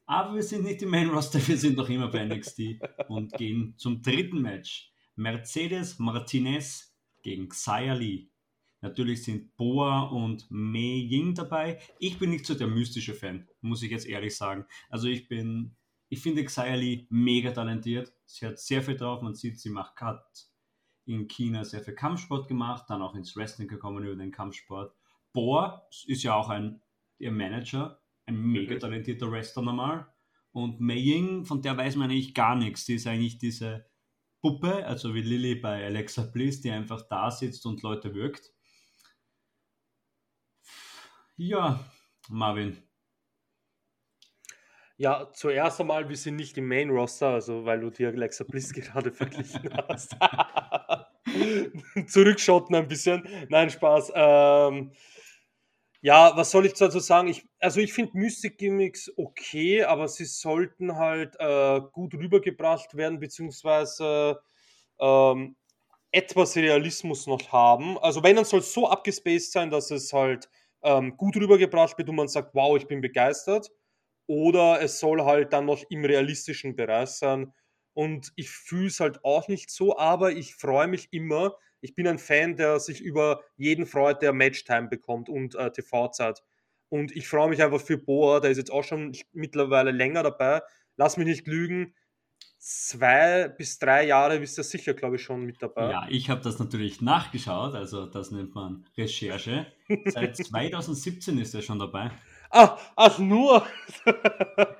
Aber 0.06 0.36
wir 0.36 0.42
sind 0.42 0.64
nicht 0.64 0.82
im 0.82 0.90
Main 0.90 1.10
Roster, 1.10 1.44
wir 1.46 1.56
sind 1.56 1.76
noch 1.76 1.88
immer 1.88 2.08
bei 2.08 2.24
NXT 2.24 2.60
und 3.08 3.32
gehen 3.32 3.74
zum 3.76 4.02
dritten 4.02 4.40
Match. 4.40 4.92
Mercedes 5.16 5.98
Martinez 5.98 6.94
gegen 7.22 7.48
Xia 7.48 7.94
Li. 7.94 8.30
Natürlich 8.86 9.24
sind 9.24 9.56
Boa 9.56 10.02
und 10.02 10.46
Mei 10.48 11.08
Ying 11.10 11.34
dabei. 11.34 11.80
Ich 11.98 12.20
bin 12.20 12.30
nicht 12.30 12.46
so 12.46 12.54
der 12.54 12.68
mystische 12.68 13.14
Fan, 13.14 13.48
muss 13.60 13.82
ich 13.82 13.90
jetzt 13.90 14.06
ehrlich 14.06 14.36
sagen. 14.36 14.64
Also 14.88 15.08
ich 15.08 15.26
bin, 15.26 15.76
ich 16.08 16.20
finde 16.20 16.44
Xia 16.44 16.76
Li 16.76 17.08
mega 17.10 17.50
talentiert. 17.50 18.12
Sie 18.26 18.46
hat 18.46 18.60
sehr 18.60 18.82
viel 18.82 18.96
drauf. 18.96 19.22
Man 19.22 19.34
sieht, 19.34 19.58
sie 19.58 19.70
macht 19.70 19.96
Cut 19.96 20.22
in 21.04 21.26
China 21.26 21.64
sehr 21.64 21.82
viel 21.82 21.94
Kampfsport 21.94 22.46
gemacht, 22.46 22.84
dann 22.88 23.02
auch 23.02 23.16
ins 23.16 23.34
Wrestling 23.36 23.66
gekommen 23.66 24.04
über 24.04 24.14
den 24.14 24.30
Kampfsport. 24.30 24.94
Boa 25.32 25.88
ist 26.06 26.22
ja 26.22 26.34
auch 26.34 26.48
ein 26.48 26.80
ihr 27.18 27.32
Manager, 27.32 28.00
ein 28.26 28.40
mega 28.40 28.78
talentierter 28.78 29.30
Wrestler 29.32 29.62
normal. 29.62 30.06
Und 30.52 30.78
Mei 30.80 30.94
Ying, 30.94 31.44
von 31.44 31.60
der 31.60 31.76
weiß 31.76 31.96
man 31.96 32.10
eigentlich 32.10 32.34
gar 32.34 32.54
nichts. 32.54 32.84
Die 32.84 32.94
ist 32.94 33.08
eigentlich 33.08 33.38
diese 33.38 33.86
Puppe, 34.40 34.86
also 34.86 35.12
wie 35.12 35.22
Lilly 35.22 35.56
bei 35.56 35.84
Alexa 35.84 36.22
Bliss, 36.22 36.60
die 36.60 36.70
einfach 36.70 37.02
da 37.08 37.32
sitzt 37.32 37.66
und 37.66 37.82
Leute 37.82 38.14
wirkt. 38.14 38.55
Ja, 41.36 41.80
Marvin. 42.28 42.82
Ja, 44.98 45.30
zuerst 45.34 45.78
einmal, 45.80 46.08
wir 46.08 46.16
sind 46.16 46.36
nicht 46.36 46.56
im 46.56 46.68
Main 46.68 46.88
Roster, 46.88 47.28
also 47.28 47.66
weil 47.66 47.80
du 47.80 47.90
dir 47.90 48.08
Alexa 48.08 48.44
Bliss 48.44 48.72
gerade 48.72 49.12
verglichen 49.12 49.68
hast. 49.86 50.16
Zurückschotten 52.06 52.74
ein 52.74 52.88
bisschen. 52.88 53.28
Nein, 53.50 53.68
Spaß. 53.68 54.12
Ähm, 54.14 54.92
ja, 56.00 56.34
was 56.36 56.50
soll 56.50 56.64
ich 56.64 56.72
dazu 56.72 57.00
sagen? 57.00 57.28
Ich, 57.28 57.46
also 57.58 57.80
ich 57.80 57.92
finde 57.92 58.16
Mystic-Gimmicks 58.16 59.12
okay, 59.18 59.84
aber 59.84 60.08
sie 60.08 60.24
sollten 60.24 60.96
halt 60.96 61.36
äh, 61.38 61.80
gut 61.92 62.14
rübergebracht 62.14 62.96
werden, 62.96 63.20
beziehungsweise 63.20 64.40
ähm, 64.98 65.56
etwas 66.12 66.56
Realismus 66.56 67.26
noch 67.26 67.52
haben. 67.52 67.98
Also 67.98 68.22
wenn, 68.22 68.36
dann 68.36 68.46
soll 68.46 68.60
es 68.60 68.72
so 68.72 68.88
abgespaced 68.88 69.52
sein, 69.52 69.70
dass 69.70 69.90
es 69.90 70.12
halt 70.14 70.48
ähm, 70.86 71.16
gut 71.16 71.36
rübergebracht 71.36 71.98
wird 71.98 72.08
und 72.08 72.16
man 72.16 72.28
sagt, 72.28 72.54
wow, 72.54 72.76
ich 72.76 72.86
bin 72.86 73.00
begeistert. 73.00 73.70
Oder 74.28 74.80
es 74.80 74.98
soll 74.98 75.24
halt 75.24 75.52
dann 75.52 75.66
noch 75.66 75.84
im 75.90 76.04
realistischen 76.04 76.76
Bereich 76.76 77.10
sein. 77.10 77.52
Und 77.94 78.32
ich 78.36 78.50
fühle 78.50 78.88
es 78.88 79.00
halt 79.00 79.24
auch 79.24 79.48
nicht 79.48 79.70
so, 79.70 79.98
aber 79.98 80.32
ich 80.32 80.54
freue 80.54 80.86
mich 80.86 81.08
immer. 81.12 81.56
Ich 81.80 81.94
bin 81.94 82.06
ein 82.06 82.18
Fan, 82.18 82.56
der 82.56 82.80
sich 82.80 83.00
über 83.00 83.42
jeden 83.56 83.86
freut, 83.86 84.22
der 84.22 84.32
Matchtime 84.32 84.88
bekommt 84.88 85.28
und 85.28 85.54
äh, 85.54 85.70
TV-Zeit. 85.70 86.42
Und 86.88 87.14
ich 87.16 87.28
freue 87.28 87.48
mich 87.48 87.62
einfach 87.62 87.80
für 87.80 87.98
Boa, 87.98 88.40
der 88.40 88.50
ist 88.50 88.58
jetzt 88.58 88.72
auch 88.72 88.84
schon 88.84 89.12
mittlerweile 89.32 89.90
länger 89.90 90.22
dabei. 90.22 90.62
Lass 90.96 91.16
mich 91.16 91.26
nicht 91.26 91.46
lügen, 91.46 91.94
zwei 92.66 93.48
bis 93.48 93.78
drei 93.78 94.06
Jahre 94.06 94.40
bist 94.40 94.58
du 94.58 94.62
sicher, 94.64 94.92
glaube 94.92 95.16
ich, 95.16 95.22
schon 95.22 95.46
mit 95.46 95.62
dabei. 95.62 95.90
Ja, 95.90 96.06
ich 96.10 96.28
habe 96.28 96.40
das 96.40 96.58
natürlich 96.58 97.00
nachgeschaut, 97.00 97.74
also 97.74 98.06
das 98.06 98.32
nennt 98.32 98.54
man 98.54 98.84
Recherche. 98.96 99.66
Seit 100.06 100.36
2017 100.36 101.38
ist 101.38 101.54
er 101.54 101.62
schon 101.62 101.78
dabei. 101.78 102.10
Ah, 102.50 102.76
ach 102.96 103.18
nur. 103.18 103.66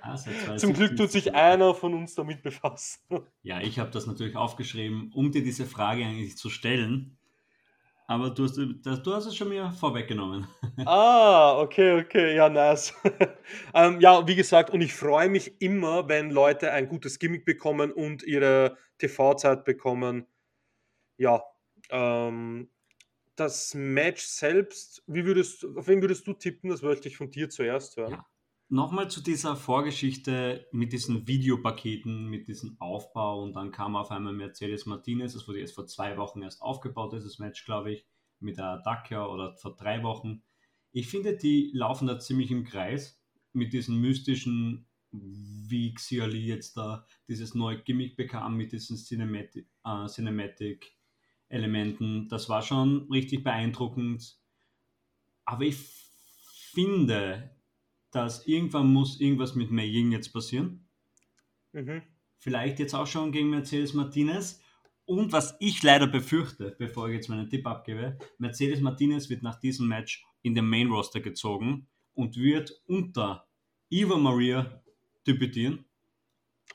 Ja, 0.06 0.56
Zum 0.56 0.72
Glück 0.72 0.96
tut 0.96 1.10
sich 1.10 1.34
einer 1.34 1.74
von 1.74 1.92
uns 1.92 2.14
damit 2.14 2.40
befassen. 2.44 3.00
Ja, 3.42 3.60
ich 3.60 3.80
habe 3.80 3.90
das 3.90 4.06
natürlich 4.06 4.36
aufgeschrieben, 4.36 5.10
um 5.12 5.32
dir 5.32 5.42
diese 5.42 5.66
Frage 5.66 6.04
eigentlich 6.04 6.38
zu 6.38 6.48
stellen. 6.48 7.15
Aber 8.08 8.30
du 8.30 8.44
hast, 8.44 8.56
du 8.56 9.14
hast 9.14 9.26
es 9.26 9.36
schon 9.36 9.48
mir 9.48 9.70
vorweggenommen. 9.72 10.46
Ah, 10.88 11.58
okay, 11.58 12.00
okay, 12.00 12.36
ja, 12.36 12.48
nice. 12.48 12.94
ähm, 13.74 14.00
ja, 14.00 14.26
wie 14.28 14.36
gesagt, 14.36 14.70
und 14.70 14.80
ich 14.80 14.94
freue 14.94 15.28
mich 15.28 15.60
immer, 15.60 16.08
wenn 16.08 16.30
Leute 16.30 16.70
ein 16.70 16.88
gutes 16.88 17.18
Gimmick 17.18 17.44
bekommen 17.44 17.90
und 17.90 18.22
ihre 18.22 18.76
TV-Zeit 18.98 19.64
bekommen. 19.64 20.26
Ja, 21.18 21.42
ähm, 21.90 22.70
das 23.36 23.74
Match 23.74 24.24
selbst, 24.24 25.02
wie 25.06 25.24
würdest, 25.24 25.64
auf 25.76 25.88
wen 25.88 26.02
würdest 26.02 26.26
du 26.26 26.34
tippen? 26.34 26.70
Das 26.70 26.82
wollte 26.82 27.08
ich 27.08 27.16
von 27.16 27.30
dir 27.30 27.50
zuerst 27.50 27.96
hören. 27.96 28.12
Ja. 28.12 28.26
Nochmal 28.68 29.08
zu 29.08 29.20
dieser 29.20 29.54
Vorgeschichte 29.54 30.66
mit 30.72 30.92
diesen 30.92 31.28
Videopaketen, 31.28 32.26
mit 32.28 32.48
diesem 32.48 32.80
Aufbau 32.80 33.42
und 33.44 33.54
dann 33.54 33.70
kam 33.70 33.94
auf 33.94 34.10
einmal 34.10 34.32
Mercedes 34.32 34.86
Martinez, 34.86 35.34
das 35.34 35.46
wurde 35.46 35.60
jetzt 35.60 35.74
vor 35.74 35.86
zwei 35.86 36.16
Wochen 36.16 36.42
erst 36.42 36.60
aufgebaut, 36.60 37.12
dieses 37.12 37.38
Match, 37.38 37.64
glaube 37.64 37.92
ich, 37.92 38.06
mit 38.40 38.58
der 38.58 38.78
Dacia 38.78 39.24
oder 39.26 39.54
vor 39.54 39.76
drei 39.76 40.02
Wochen. 40.02 40.42
Ich 40.90 41.06
finde, 41.06 41.36
die 41.36 41.70
laufen 41.74 42.08
da 42.08 42.18
ziemlich 42.18 42.50
im 42.50 42.64
Kreis 42.64 43.22
mit 43.52 43.72
diesen 43.72 44.00
mystischen, 44.00 44.88
wie 45.12 45.94
Xiali 45.94 46.44
jetzt 46.44 46.76
da 46.76 47.06
dieses 47.28 47.54
neue 47.54 47.80
Gimmick 47.80 48.16
bekam, 48.16 48.56
mit 48.56 48.72
diesen 48.72 48.96
Cinematic, 48.96 49.68
äh, 49.84 50.06
Cinematic 50.08 50.96
Elementen. 51.48 52.28
Das 52.28 52.48
war 52.48 52.62
schon 52.62 53.06
richtig 53.12 53.44
beeindruckend. 53.44 54.40
Aber 55.44 55.62
ich 55.62 55.76
finde, 56.72 57.55
dass 58.16 58.46
irgendwann 58.46 58.92
muss 58.92 59.20
irgendwas 59.20 59.54
mit 59.54 59.70
Mei 59.70 59.84
Ying 59.84 60.10
jetzt 60.10 60.32
passieren. 60.32 60.88
Mhm. 61.72 62.00
Vielleicht 62.38 62.78
jetzt 62.78 62.94
auch 62.94 63.06
schon 63.06 63.30
gegen 63.30 63.50
Mercedes 63.50 63.92
Martinez. 63.92 64.62
Und 65.04 65.32
was 65.32 65.54
ich 65.60 65.82
leider 65.82 66.06
befürchte, 66.06 66.74
bevor 66.78 67.08
ich 67.08 67.16
jetzt 67.16 67.28
meinen 67.28 67.50
Tipp 67.50 67.66
abgebe, 67.66 68.18
Mercedes 68.38 68.80
Martinez 68.80 69.28
wird 69.28 69.42
nach 69.42 69.60
diesem 69.60 69.86
Match 69.86 70.24
in 70.42 70.54
den 70.54 70.66
Main 70.66 70.88
Roster 70.88 71.20
gezogen 71.20 71.88
und 72.14 72.38
wird 72.38 72.72
unter 72.86 73.46
Eva 73.90 74.16
Maria 74.16 74.82
debütieren. 75.26 75.84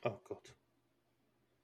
Oh 0.03 0.19
Gott. 0.23 0.55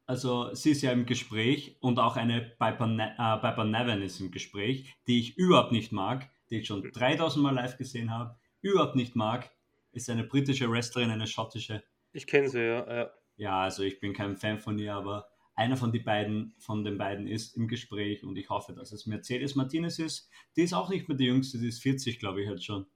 Also 0.08 0.54
sie 0.56 0.72
ist 0.72 0.82
ja 0.82 0.92
im 0.92 1.06
Gespräch 1.06 1.78
und 1.82 2.00
auch 2.00 2.16
eine 2.16 2.42
Piper, 2.42 2.88
ne 2.88 3.12
äh, 3.12 3.38
Piper 3.38 3.64
Nevin 3.64 4.02
ist 4.02 4.20
im 4.22 4.32
Gespräch, 4.32 4.96
die 5.06 5.20
ich 5.20 5.38
überhaupt 5.38 5.72
nicht 5.72 5.92
mag, 5.92 6.32
die 6.50 6.58
ich 6.58 6.68
schon 6.68 6.82
3000 6.82 7.44
Mal 7.44 7.54
live 7.54 7.78
gesehen 7.78 8.10
habe, 8.10 8.38
überhaupt 8.62 8.96
nicht 8.96 9.16
mag, 9.16 9.52
ist 9.98 10.10
eine 10.10 10.24
britische 10.24 10.70
Wrestlerin, 10.72 11.10
eine 11.10 11.28
schottische. 11.28 11.84
Ich 12.14 12.28
kenne 12.28 12.50
sie, 12.50 12.62
ja, 12.62 12.96
ja. 12.96 13.12
Ja, 13.36 13.62
also 13.62 13.84
ich 13.84 14.00
bin 14.00 14.14
kein 14.14 14.36
Fan 14.36 14.60
von 14.60 14.80
ihr, 14.80 14.96
aber 14.96 15.28
einer 15.54 15.78
von, 15.78 15.92
die 15.92 16.00
beiden, 16.00 16.56
von 16.58 16.84
den 16.84 16.98
beiden 16.98 17.28
ist 17.28 17.56
im 17.56 17.68
Gespräch 17.68 18.24
und 18.24 18.36
ich 18.36 18.50
hoffe, 18.50 18.74
dass 18.74 18.92
es 18.92 19.06
Mercedes 19.06 19.56
Martinez 19.56 20.00
ist. 20.00 20.30
Die 20.56 20.62
ist 20.64 20.74
auch 20.74 20.90
nicht 20.90 21.08
mehr 21.08 21.18
die 21.18 21.26
jüngste, 21.26 21.60
die 21.60 21.68
ist 21.68 21.82
40, 21.82 22.20
glaube 22.20 22.42
ich, 22.42 22.50
jetzt 22.50 22.66
schon. 22.66 22.88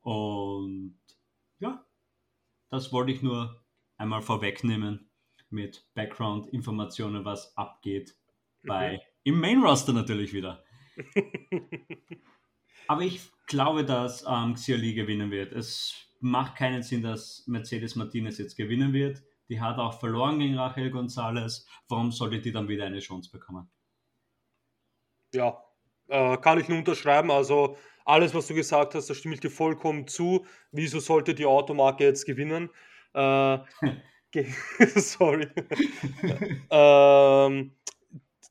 Und 0.00 0.98
ja, 1.58 1.84
das 2.70 2.92
wollte 2.92 3.12
ich 3.12 3.22
nur 3.22 3.62
einmal 3.96 4.22
vorwegnehmen 4.22 5.10
mit 5.50 5.86
Background-Informationen, 5.94 7.24
was 7.24 7.56
abgeht 7.56 8.16
bei 8.62 8.94
mhm. 8.94 9.00
im 9.24 9.40
Main 9.40 9.62
Roster 9.62 9.92
natürlich 9.92 10.32
wieder. 10.32 10.64
Aber 12.86 13.02
ich 13.02 13.30
glaube, 13.46 13.84
dass 13.84 14.24
ähm, 14.28 14.54
Xiali 14.54 14.94
gewinnen 14.94 15.30
wird. 15.30 15.52
Es 15.52 16.08
macht 16.24 16.56
keinen 16.56 16.82
Sinn, 16.82 17.02
dass 17.02 17.44
Mercedes 17.46 17.96
Martinez 17.96 18.38
jetzt 18.38 18.56
gewinnen 18.56 18.94
wird. 18.94 19.22
Die 19.50 19.60
hat 19.60 19.78
auch 19.78 20.00
verloren 20.00 20.38
gegen 20.38 20.58
Rachel 20.58 20.90
Gonzalez. 20.90 21.66
Warum 21.88 22.12
sollte 22.12 22.40
die 22.40 22.50
dann 22.50 22.66
wieder 22.66 22.86
eine 22.86 23.00
Chance 23.00 23.30
bekommen? 23.30 23.70
Ja, 25.34 25.62
äh, 26.08 26.38
kann 26.38 26.58
ich 26.58 26.68
nur 26.68 26.78
unterschreiben. 26.78 27.30
Also 27.30 27.76
alles, 28.06 28.34
was 28.34 28.46
du 28.46 28.54
gesagt 28.54 28.94
hast, 28.94 29.10
da 29.10 29.14
stimme 29.14 29.34
ich 29.34 29.40
dir 29.40 29.50
vollkommen 29.50 30.06
zu. 30.06 30.46
Wieso 30.72 30.98
sollte 30.98 31.34
die 31.34 31.44
Automarke 31.44 32.04
jetzt 32.04 32.24
gewinnen? 32.24 32.70
Äh, 33.12 33.58
sorry. 34.96 35.48
ähm, 36.70 37.76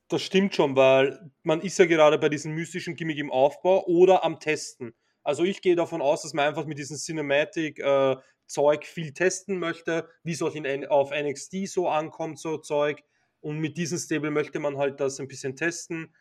das 0.10 0.22
stimmt 0.22 0.54
schon, 0.54 0.76
weil 0.76 1.32
man 1.42 1.60
ist 1.62 1.80
ja 1.80 1.86
gerade 1.86 2.20
bei 2.20 2.30
diesem 2.30 2.54
mystischen 2.54 2.96
Gimmick 2.96 3.18
im 3.18 3.32
Aufbau 3.32 3.84
oder 3.88 4.24
am 4.24 4.40
Testen. 4.40 4.94
Also 5.24 5.44
ich 5.44 5.62
gehe 5.62 5.76
davon 5.76 6.02
aus, 6.02 6.24
dass 6.24 6.34
man 6.34 6.48
einfach 6.48 6.66
mit 6.66 6.78
diesem 6.78 6.98
Cinematic-Zeug 6.98 8.84
äh, 8.84 8.86
viel 8.86 9.14
testen 9.14 9.58
möchte, 9.58 10.10
wie 10.24 10.34
es 10.34 10.42
auch 10.42 10.54
in, 10.54 10.86
auf 10.88 11.12
NXT 11.12 11.68
so 11.68 11.88
ankommt, 11.88 12.40
so 12.40 12.58
Zeug. 12.58 13.04
Und 13.42 13.60
mit 13.60 13.78
diesem 13.78 13.98
Stable 13.98 14.32
möchte 14.32 14.60
man 14.60 14.78
halt 14.78 15.00
das 15.00 15.20
ein 15.20 15.28
bisschen 15.28 15.56
testen. 15.56 16.14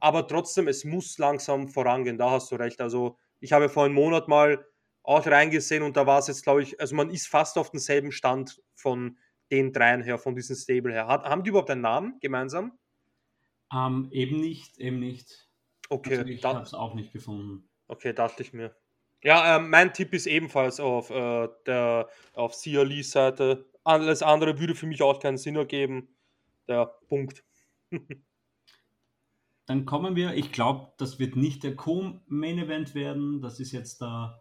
Aber 0.00 0.26
trotzdem, 0.26 0.68
es 0.68 0.84
muss 0.84 1.18
langsam 1.18 1.68
vorangehen, 1.68 2.18
da 2.18 2.30
hast 2.30 2.50
du 2.50 2.56
recht. 2.56 2.80
Also 2.80 3.18
ich 3.40 3.52
habe 3.52 3.68
vor 3.68 3.84
einem 3.84 3.94
Monat 3.94 4.28
mal 4.28 4.64
auch 5.02 5.26
reingesehen 5.26 5.82
und 5.82 5.96
da 5.96 6.06
war 6.06 6.18
es 6.18 6.28
jetzt, 6.28 6.42
glaube 6.42 6.62
ich, 6.62 6.80
also 6.80 6.94
man 6.96 7.10
ist 7.10 7.28
fast 7.28 7.58
auf 7.58 7.70
demselben 7.70 8.10
Stand 8.10 8.62
von 8.74 9.18
den 9.50 9.72
dreien 9.72 10.02
her, 10.02 10.18
von 10.18 10.34
diesem 10.34 10.56
Stable 10.56 10.92
her. 10.92 11.06
Hat, 11.06 11.24
haben 11.24 11.42
die 11.44 11.50
überhaupt 11.50 11.70
einen 11.70 11.82
Namen 11.82 12.18
gemeinsam? 12.20 12.78
Ähm, 13.72 14.08
eben 14.10 14.40
nicht, 14.40 14.78
eben 14.78 14.98
nicht. 14.98 15.48
Okay, 15.90 16.18
also 16.18 16.30
ich 16.30 16.42
habe 16.44 16.62
es 16.62 16.72
auch 16.74 16.94
nicht 16.94 17.12
gefunden. 17.12 17.68
Okay, 17.88 18.12
dachte 18.12 18.42
ich 18.42 18.52
mir. 18.52 18.74
Ja, 19.22 19.56
äh, 19.56 19.60
mein 19.60 19.92
Tipp 19.92 20.12
ist 20.12 20.26
ebenfalls 20.26 20.80
auf 20.80 21.10
äh, 21.10 21.48
der 21.66 22.08
auf 22.34 22.54
Sia 22.54 22.82
Lees 22.82 23.10
Seite. 23.10 23.66
Alles 23.82 24.22
andere 24.22 24.58
würde 24.58 24.74
für 24.74 24.86
mich 24.86 25.02
auch 25.02 25.20
keinen 25.20 25.38
Sinn 25.38 25.56
ergeben. 25.56 26.08
Der 26.68 26.86
Punkt. 27.08 27.42
Dann 29.66 29.86
kommen 29.86 30.14
wir, 30.14 30.34
ich 30.34 30.52
glaube, 30.52 30.92
das 30.98 31.18
wird 31.18 31.36
nicht 31.36 31.64
der 31.64 31.74
Co-Main 31.74 32.58
Event 32.58 32.94
werden. 32.94 33.40
Das 33.40 33.60
ist 33.60 33.72
jetzt 33.72 34.02
der 34.02 34.38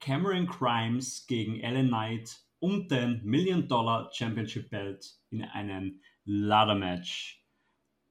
Cameron 0.00 0.46
Crimes 0.46 1.26
gegen 1.26 1.60
Ellen 1.60 1.88
Knight 1.88 2.38
um 2.58 2.88
den 2.88 3.22
Million 3.24 3.68
Dollar 3.68 4.10
Championship 4.12 4.70
Belt 4.70 5.04
in 5.30 5.42
einem 5.42 6.00
Ladder 6.24 6.76
Match. 6.76 7.44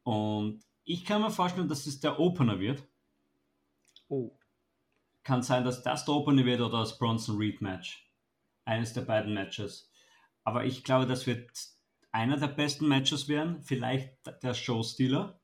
Und 0.03 0.61
Ich 0.83 1.05
kann 1.05 1.21
mir 1.21 1.31
vorstellen, 1.31 1.67
dass 1.67 1.87
es 1.87 1.99
der 1.99 2.19
Opener 2.19 2.59
wird. 2.59 2.87
Oh. 4.09 4.37
Kann 5.23 5.43
sein, 5.43 5.63
dass 5.63 5.83
das 5.83 6.05
der 6.05 6.15
Opener 6.15 6.45
wird 6.45 6.61
oder 6.61 6.79
das 6.79 6.97
Bronson 6.97 7.37
Reed 7.37 7.61
Match. 7.61 8.09
Eines 8.65 8.93
der 8.93 9.01
beiden 9.01 9.33
Matches. 9.33 9.91
Aber 10.43 10.65
ich 10.65 10.83
glaube, 10.83 11.05
das 11.05 11.27
wird 11.27 11.49
einer 12.11 12.37
der 12.37 12.47
besten 12.47 12.87
Matches 12.87 13.27
werden. 13.27 13.61
Vielleicht 13.61 14.13
der 14.43 14.53
Showstealer. 14.53 15.39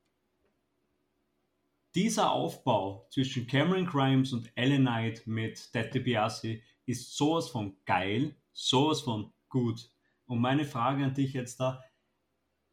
Dieser 1.96 2.32
Aufbau 2.32 3.08
zwischen 3.12 3.48
Cameron 3.48 3.86
Grimes 3.86 4.34
und 4.34 4.52
Ellen 4.56 4.84
Knight 4.84 5.26
mit 5.26 5.72
Ted 5.72 5.94
DiBiase 5.94 6.62
ist 6.86 7.16
sowas 7.16 7.50
von 7.50 7.78
geil, 7.86 8.36
sowas 8.52 9.02
von 9.02 9.34
gut. 9.50 9.90
Und 10.26 10.40
meine 10.40 10.66
Frage 10.66 11.04
an 11.04 11.14
dich 11.14 11.34
jetzt 11.34 11.60
da, 11.60 11.84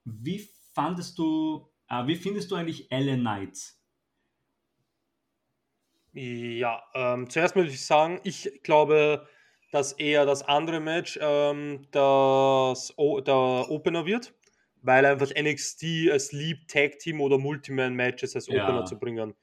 wie 0.04 0.46
fandest 0.72 1.18
du, 1.18 1.70
äh, 1.88 2.06
wie 2.06 2.16
findest 2.16 2.50
du 2.50 2.56
eigentlich 2.56 2.90
Ellen 2.90 3.20
Knight? 3.20 3.74
Ja, 6.14 6.80
ähm, 6.94 7.28
zuerst 7.28 7.56
möchte 7.56 7.74
ich 7.74 7.84
sagen, 7.84 8.20
ich 8.22 8.60
glaube, 8.62 9.26
dass 9.72 9.92
eher 9.94 10.24
das 10.24 10.42
andere 10.42 10.78
Match 10.78 11.18
ähm, 11.20 11.88
das 11.90 12.96
o 12.96 13.20
der 13.20 13.34
Opener 13.34 14.06
wird, 14.06 14.32
weil 14.82 15.04
einfach 15.04 15.30
NXT 15.34 15.82
es 16.12 16.30
liebt, 16.30 16.70
Tag 16.70 17.00
Team 17.00 17.20
oder 17.20 17.36
Multiman-Matches 17.38 18.36
als 18.36 18.48
Opener 18.48 18.80
ja. 18.80 18.84
zu 18.84 18.96
bringen. 18.96 19.34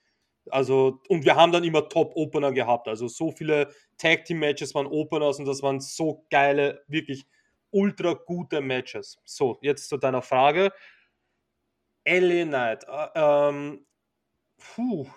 Also, 0.49 1.01
und 1.09 1.25
wir 1.25 1.35
haben 1.35 1.51
dann 1.51 1.65
immer 1.65 1.89
Top-Opener 1.89 2.53
gehabt. 2.53 2.87
Also, 2.87 3.09
so 3.09 3.31
viele 3.31 3.73
Tag 3.97 4.23
Team-Matches 4.23 4.73
waren 4.73 4.87
Openers 4.87 5.39
und 5.39 5.45
das 5.45 5.61
waren 5.61 5.81
so 5.81 6.25
geile, 6.29 6.83
wirklich 6.87 7.25
ultra 7.71 8.13
gute 8.13 8.61
Matches. 8.61 9.19
So, 9.25 9.59
jetzt 9.61 9.89
zu 9.89 9.97
deiner 9.97 10.21
Frage. 10.21 10.71
LA 12.05 12.45
Knight. 12.45 12.85
Äh, 12.87 13.09
ähm, 13.15 13.85
puh. 14.57 15.07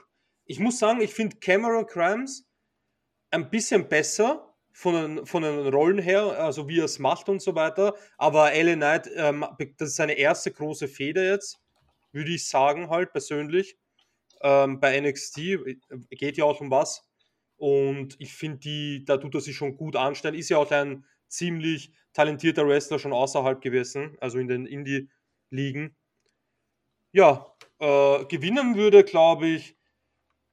Ich 0.47 0.59
muss 0.61 0.79
sagen, 0.79 1.01
ich 1.01 1.15
finde 1.15 1.37
Cameron 1.39 1.87
Crimes 1.87 2.47
ein 3.31 3.51
bisschen 3.51 3.89
besser 3.89 4.55
von 4.73 5.25
von 5.27 5.43
den 5.43 5.69
Rollen 5.69 5.99
her, 5.99 6.23
also 6.39 6.69
wie 6.69 6.81
er 6.81 6.85
es 6.85 6.99
macht 6.99 7.29
und 7.29 7.41
so 7.41 7.55
weiter. 7.55 7.95
Aber 8.19 8.53
LA 8.53 8.75
Knight, 8.75 9.11
ähm, 9.15 9.45
das 9.79 9.91
ist 9.91 9.97
seine 9.97 10.15
erste 10.15 10.51
große 10.53 10.89
Feder 10.89 11.25
jetzt, 11.25 11.61
würde 12.13 12.33
ich 12.33 12.49
sagen, 12.49 12.91
halt 12.91 13.13
persönlich. 13.13 13.77
Ähm, 14.43 14.81
bei 14.81 15.01
NXT 15.01 15.39
äh, 15.39 15.77
geht 16.11 16.37
ja 16.37 16.45
auch 16.45 16.61
um 16.61 16.71
was. 16.71 17.03
Und 17.57 18.17
ich 18.21 18.35
finde, 18.35 18.59
die, 18.59 19.05
da 19.05 19.17
tut 19.17 19.35
er 19.35 19.41
sich 19.41 19.57
schon 19.57 19.77
gut 19.77 19.97
anstellen. 19.97 20.35
Ist 20.35 20.51
ja 20.51 20.59
auch 20.59 20.71
ein 20.71 21.05
ziemlich 21.29 21.93
talentierter 22.13 22.67
Wrestler 22.67 22.99
schon 22.99 23.13
außerhalb 23.13 23.61
gewesen, 23.61 24.17
also 24.21 24.39
in 24.39 24.49
den 24.49 24.67
Indie-Ligen. 24.67 25.97
Ja, 27.13 27.55
äh, 27.79 28.25
gewinnen 28.27 28.75
würde, 28.75 29.05
glaube 29.05 29.47
ich, 29.47 29.77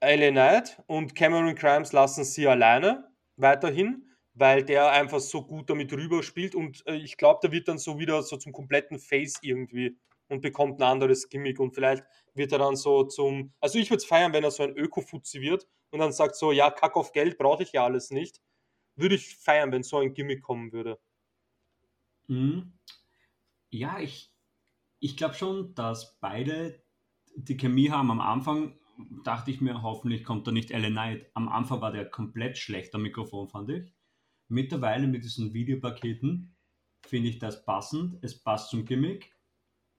LA 0.02 0.30
Knight 0.30 0.82
und 0.86 1.14
Cameron 1.14 1.54
Crimes 1.54 1.92
lassen 1.92 2.24
sie 2.24 2.46
alleine 2.46 3.08
weiterhin 3.36 4.12
weil 4.34 4.64
der 4.64 4.90
einfach 4.90 5.20
so 5.20 5.44
gut 5.44 5.68
damit 5.68 5.92
rüber 5.92 6.22
spielt 6.22 6.54
und 6.54 6.86
äh, 6.86 6.94
ich 6.94 7.16
glaube, 7.16 7.40
der 7.42 7.52
wird 7.52 7.68
dann 7.68 7.78
so 7.78 7.98
wieder 7.98 8.22
so 8.22 8.36
zum 8.36 8.52
kompletten 8.52 8.98
Face 8.98 9.38
irgendwie 9.42 9.98
und 10.28 10.40
bekommt 10.40 10.80
ein 10.80 10.84
anderes 10.84 11.28
Gimmick 11.28 11.60
und 11.60 11.74
vielleicht 11.74 12.04
wird 12.34 12.52
er 12.52 12.58
dann 12.58 12.76
so 12.76 13.04
zum, 13.04 13.52
also 13.60 13.78
ich 13.78 13.90
würde 13.90 13.98
es 13.98 14.06
feiern, 14.06 14.32
wenn 14.32 14.44
er 14.44 14.50
so 14.50 14.62
ein 14.62 14.76
Öko-Fuzzi 14.76 15.40
wird 15.40 15.66
und 15.90 15.98
dann 15.98 16.12
sagt 16.12 16.36
so, 16.36 16.52
ja, 16.52 16.70
Kack 16.70 16.96
auf 16.96 17.12
Geld 17.12 17.36
brauche 17.36 17.62
ich 17.62 17.72
ja 17.72 17.84
alles 17.84 18.10
nicht. 18.10 18.40
Würde 18.96 19.14
ich 19.14 19.36
feiern, 19.36 19.72
wenn 19.72 19.82
so 19.82 19.98
ein 19.98 20.14
Gimmick 20.14 20.42
kommen 20.42 20.72
würde. 20.72 20.98
Mhm. 22.28 22.78
Ja, 23.70 23.98
ich, 24.00 24.32
ich 25.00 25.16
glaube 25.16 25.34
schon, 25.34 25.74
dass 25.74 26.18
beide 26.20 26.82
die 27.34 27.56
Chemie 27.56 27.90
haben. 27.90 28.10
Am 28.10 28.20
Anfang 28.20 28.78
dachte 29.24 29.50
ich 29.50 29.60
mir, 29.60 29.82
hoffentlich 29.82 30.24
kommt 30.24 30.46
da 30.46 30.52
nicht 30.52 30.70
Ellen 30.70 30.92
Knight. 30.92 31.30
Am 31.34 31.48
Anfang 31.48 31.80
war 31.80 31.92
der 31.92 32.08
komplett 32.08 32.58
schlechter 32.58 32.98
Mikrofon, 32.98 33.48
fand 33.48 33.70
ich. 33.70 33.92
Mittlerweile 34.48 35.06
mit 35.06 35.24
diesen 35.24 35.54
Videopaketen 35.54 36.54
finde 37.06 37.28
ich 37.28 37.38
das 37.38 37.64
passend. 37.64 38.18
Es 38.22 38.42
passt 38.42 38.70
zum 38.70 38.84
Gimmick. 38.84 39.34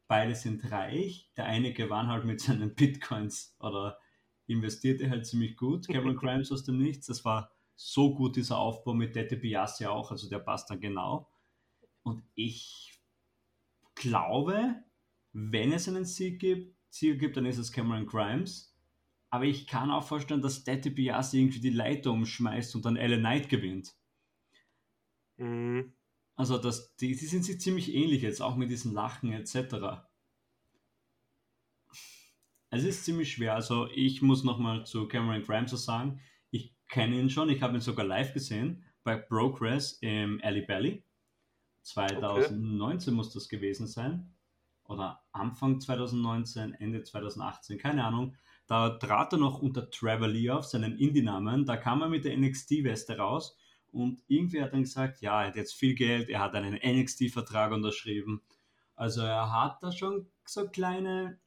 Beide 0.08 0.36
sind 0.36 0.72
reich. 0.72 1.32
Der 1.38 1.46
eine 1.46 1.74
gewann 1.74 2.08
halt 2.08 2.26
mit 2.26 2.42
seinen 2.42 2.76
Bitcoins 2.76 3.56
oder 3.60 3.98
investierte 4.48 5.10
halt 5.10 5.26
ziemlich 5.26 5.58
gut. 5.58 5.88
Cameron 5.88 6.18
Grimes 6.18 6.52
aus 6.52 6.64
dem 6.64 6.78
Nichts. 6.78 7.08
Das 7.08 7.26
war 7.26 7.52
so 7.76 8.14
gut, 8.14 8.36
dieser 8.36 8.58
Aufbau 8.58 8.94
mit 8.94 9.16
Dete 9.16 9.38
Biassi 9.38 9.86
auch. 9.86 10.12
Also 10.12 10.30
der 10.30 10.40
passt 10.40 10.70
dann 10.70 10.80
genau. 10.80 11.30
Und 12.04 12.24
ich 12.36 13.02
glaube, 13.96 14.76
wenn 15.32 15.72
es 15.72 15.88
einen 15.88 16.06
Sieg 16.06 16.40
gibt, 16.40 16.78
Sieg 16.90 17.20
gibt, 17.20 17.38
dann 17.38 17.46
ist 17.46 17.58
es 17.58 17.72
Cameron 17.72 18.06
Grimes. 18.06 18.73
Aber 19.34 19.46
ich 19.46 19.66
kann 19.66 19.90
auch 19.90 20.04
vorstellen, 20.04 20.44
dass 20.44 20.64
Dete 20.64 20.92
Biassi 20.92 21.40
irgendwie 21.40 21.60
die 21.60 21.72
Leiter 21.72 22.12
umschmeißt 22.12 22.76
und 22.76 22.86
dann 22.86 22.98
Ellen 22.98 23.22
Knight 23.22 23.50
gewinnt. 23.50 23.96
Mhm. 25.38 25.96
Also 26.36 26.60
das, 26.60 26.96
die, 26.98 27.16
die 27.16 27.26
sind 27.26 27.44
sich 27.44 27.60
ziemlich 27.60 27.96
ähnlich 27.96 28.22
jetzt, 28.22 28.44
auch 28.44 28.56
mit 28.56 28.70
diesen 28.70 28.94
Lachen 28.94 29.34
etc. 29.34 30.06
Es 32.70 32.84
ist 32.84 33.06
ziemlich 33.06 33.32
schwer. 33.32 33.56
Also 33.56 33.88
ich 33.96 34.22
muss 34.22 34.44
nochmal 34.44 34.86
zu 34.86 35.08
Cameron 35.08 35.42
Grimes 35.42 35.72
sagen, 35.84 36.22
ich 36.52 36.76
kenne 36.88 37.20
ihn 37.20 37.32
schon, 37.32 37.50
ich 37.50 37.64
habe 37.64 37.74
ihn 37.74 37.82
sogar 37.82 38.06
live 38.06 38.36
gesehen 38.36 38.86
bei 39.04 39.16
Progress 39.16 39.94
im 39.94 40.42
Alley 40.44 40.62
Belly. 40.62 41.04
2019 41.82 43.10
okay. 43.10 43.16
muss 43.16 43.34
das 43.34 43.50
gewesen 43.50 43.88
sein. 43.88 44.36
Oder 44.84 45.24
Anfang 45.32 45.82
2019, 45.82 46.76
Ende 46.76 47.02
2018, 47.02 47.80
keine 47.80 48.04
Ahnung. 48.04 48.38
Da 48.68 48.92
trat 48.92 49.34
er 49.34 49.40
noch 49.40 49.62
unter 49.62 49.90
Trevor 49.90 50.28
Lee 50.28 50.50
auf, 50.50 50.66
seinen 50.66 50.98
Indie-Namen. 50.98 51.66
Da 51.66 51.78
kam 51.78 52.02
er 52.02 52.10
mit 52.10 52.26
der 52.26 52.38
NXT-Weste 52.38 53.18
raus 53.18 53.58
und 53.92 54.24
irgendwie 54.28 54.62
hat 54.62 54.74
er 54.74 54.80
gesagt, 54.80 55.22
ja, 55.22 55.42
er 55.42 55.48
hat 55.50 55.56
jetzt 55.56 55.74
viel 55.74 55.96
Geld, 55.96 56.30
er 56.30 56.40
hat 56.40 56.56
einen 56.56 56.74
NXT-Vertrag 56.76 57.72
unterschrieben. 57.72 58.42
Also 58.96 59.22
er 59.22 59.52
hat 59.52 59.84
da 59.84 59.92
schon 59.92 60.28
so 60.46 60.68
kleine 60.68 61.40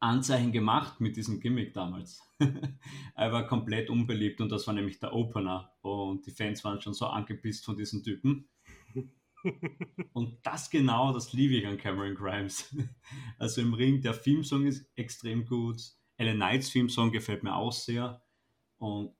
Anzeichen 0.00 0.52
gemacht 0.52 1.00
mit 1.00 1.16
diesem 1.16 1.40
Gimmick 1.40 1.72
damals. 1.72 2.20
er 3.14 3.32
war 3.32 3.46
komplett 3.46 3.88
unbeliebt 3.88 4.40
und 4.40 4.50
das 4.50 4.66
war 4.66 4.74
nämlich 4.74 4.98
der 4.98 5.14
Opener. 5.14 5.72
Und 5.80 6.26
die 6.26 6.32
Fans 6.32 6.62
waren 6.64 6.80
schon 6.80 6.94
so 6.94 7.06
angepisst 7.06 7.64
von 7.64 7.76
diesem 7.76 8.02
Typen. 8.02 8.48
Und 10.12 10.38
das 10.42 10.70
genau, 10.70 11.12
das 11.12 11.32
liebe 11.32 11.54
ich 11.54 11.66
an 11.66 11.78
Cameron 11.78 12.14
Grimes. 12.14 12.74
Also 13.38 13.60
im 13.60 13.74
Ring, 13.74 14.00
der 14.00 14.14
Filmsong 14.14 14.66
ist 14.66 14.90
extrem 14.96 15.46
gut. 15.46 15.80
Ellen 16.16 16.36
Knights 16.36 16.70
Filmsong 16.70 17.12
gefällt 17.12 17.42
mir 17.42 17.54
auch 17.54 17.72
sehr. 17.72 18.22
Und 18.78 19.14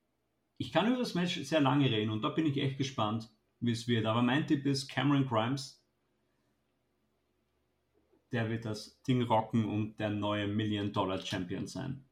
ich 0.58 0.72
kann 0.72 0.86
über 0.86 0.98
das 0.98 1.14
Match 1.14 1.40
sehr 1.42 1.60
lange 1.60 1.90
reden 1.90 2.10
und 2.10 2.22
da 2.22 2.30
bin 2.30 2.46
ich 2.46 2.56
echt 2.56 2.78
gespannt, 2.78 3.30
wie 3.60 3.72
es 3.72 3.86
wird. 3.88 4.06
Aber 4.06 4.22
mein 4.22 4.46
Tipp 4.46 4.64
ist 4.66 4.88
Cameron 4.88 5.26
Grimes. 5.26 5.82
Der 8.32 8.50
wird 8.50 8.64
das 8.64 9.00
Ding 9.02 9.22
rocken 9.22 9.64
und 9.64 9.98
der 9.98 10.10
neue 10.10 10.46
Million-Dollar-Champion 10.46 11.66
sein. 11.66 12.04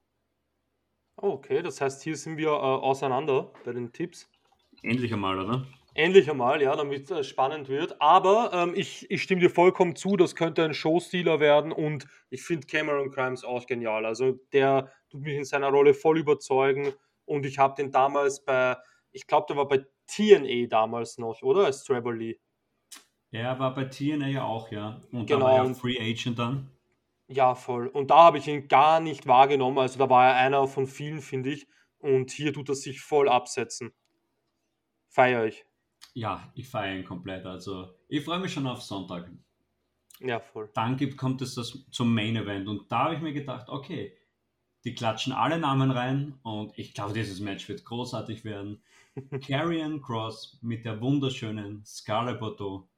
Okay, 1.16 1.62
das 1.62 1.80
heißt, 1.80 2.02
hier 2.02 2.16
sind 2.16 2.36
wir 2.36 2.48
äh, 2.48 2.52
auseinander 2.52 3.52
bei 3.64 3.72
den 3.72 3.92
Tipps. 3.92 4.28
Endlich 4.82 5.12
einmal, 5.12 5.38
oder? 5.38 5.66
Endlich 5.96 6.28
einmal, 6.28 6.60
ja, 6.60 6.74
damit 6.74 7.08
es 7.12 7.28
spannend 7.28 7.68
wird. 7.68 8.00
Aber 8.00 8.50
ähm, 8.52 8.72
ich, 8.74 9.08
ich 9.12 9.22
stimme 9.22 9.40
dir 9.40 9.50
vollkommen 9.50 9.94
zu, 9.94 10.16
das 10.16 10.34
könnte 10.34 10.64
ein 10.64 10.74
Showstealer 10.74 11.38
werden 11.38 11.70
und 11.70 12.06
ich 12.30 12.42
finde 12.42 12.66
Cameron 12.66 13.10
Grimes 13.10 13.44
auch 13.44 13.64
genial. 13.66 14.04
Also 14.04 14.32
der 14.52 14.90
tut 15.08 15.22
mich 15.22 15.36
in 15.36 15.44
seiner 15.44 15.68
Rolle 15.68 15.94
voll 15.94 16.18
überzeugen. 16.18 16.92
Und 17.26 17.46
ich 17.46 17.58
habe 17.58 17.80
den 17.80 17.92
damals 17.92 18.44
bei, 18.44 18.76
ich 19.12 19.28
glaube, 19.28 19.46
der 19.48 19.56
war 19.56 19.68
bei 19.68 19.84
TNA 20.08 20.66
damals 20.68 21.16
noch, 21.18 21.40
oder? 21.42 21.66
Als 21.66 21.84
Trevor 21.84 22.14
Lee. 22.14 22.38
Er 23.30 23.58
war 23.58 23.72
bei 23.72 23.84
TNA 23.84 24.28
ja 24.28 24.44
auch, 24.44 24.70
ja. 24.72 25.00
Und 25.12 25.26
genau. 25.26 25.46
da 25.46 25.46
war 25.46 25.66
er 25.66 25.74
Free 25.74 25.98
Agent 25.98 26.38
dann. 26.38 26.70
Ja, 27.28 27.54
voll. 27.54 27.86
Und 27.86 28.10
da 28.10 28.24
habe 28.24 28.38
ich 28.38 28.48
ihn 28.48 28.66
gar 28.66 29.00
nicht 29.00 29.26
wahrgenommen. 29.26 29.78
Also 29.78 29.98
da 29.98 30.10
war 30.10 30.26
er 30.26 30.36
einer 30.36 30.66
von 30.66 30.86
vielen, 30.86 31.20
finde 31.20 31.50
ich. 31.50 31.66
Und 31.98 32.32
hier 32.32 32.52
tut 32.52 32.68
er 32.68 32.74
sich 32.74 33.00
voll 33.00 33.28
absetzen. 33.28 33.92
Feiere 35.08 35.46
ich. 35.46 35.64
Ja, 36.14 36.50
ich 36.54 36.68
feiere 36.68 36.96
ihn 36.96 37.04
komplett. 37.04 37.44
Also 37.44 37.94
ich 38.08 38.24
freue 38.24 38.38
mich 38.38 38.52
schon 38.52 38.66
auf 38.66 38.82
Sonntag. 38.82 39.30
Ja, 40.20 40.40
voll. 40.40 40.70
Dann 40.74 40.96
gibt, 40.96 41.16
kommt 41.16 41.42
es 41.42 41.56
das 41.56 41.84
zum 41.90 42.14
Main 42.14 42.36
Event. 42.36 42.68
Und 42.68 42.90
da 42.90 43.04
habe 43.04 43.16
ich 43.16 43.20
mir 43.20 43.32
gedacht, 43.32 43.68
okay, 43.68 44.16
die 44.84 44.94
klatschen 44.94 45.32
alle 45.32 45.58
Namen 45.58 45.90
rein 45.90 46.38
und 46.42 46.78
ich 46.78 46.94
glaube, 46.94 47.14
dieses 47.14 47.40
Match 47.40 47.68
wird 47.68 47.84
großartig 47.84 48.44
werden. 48.44 48.82
Karrion 49.46 50.02
Cross 50.02 50.58
mit 50.62 50.84
der 50.84 51.00
wunderschönen 51.00 51.84
Scarlett 51.84 52.38
Bordeaux 52.38 52.88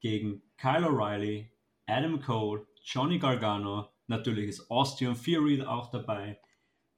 gegen 0.00 0.42
Kyle 0.56 0.86
O'Reilly, 0.86 1.48
Adam 1.86 2.20
Cole, 2.20 2.66
Johnny 2.84 3.18
Gargano, 3.18 3.88
natürlich 4.06 4.48
ist 4.48 4.70
Austin 4.70 5.14
Fury 5.14 5.62
auch 5.62 5.90
dabei, 5.90 6.38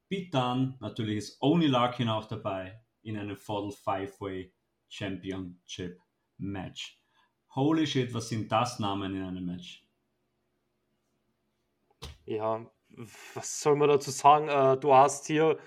Pete 0.08 0.30
Dunne, 0.30 0.76
natürlich 0.80 1.18
ist 1.18 1.40
Oni 1.40 1.66
Larkin 1.66 2.08
auch 2.08 2.26
dabei 2.26 2.80
in 3.02 3.16
einem 3.16 3.36
Fatal 3.36 3.70
Five-Way 3.70 4.52
Championship 4.92 5.98
Match. 6.36 6.98
Holy 7.54 7.86
shit, 7.86 8.12
was 8.12 8.28
sind 8.28 8.52
das 8.52 8.78
Namen 8.78 9.16
in 9.16 9.22
einem 9.22 9.46
Match? 9.46 9.82
Ja, 12.26 12.66
was 13.34 13.60
soll 13.60 13.76
man 13.76 13.88
dazu 13.88 14.10
sagen? 14.10 14.48
Äh, 14.48 14.78
du 14.78 14.92
hast 14.94 15.26
hier 15.26 15.58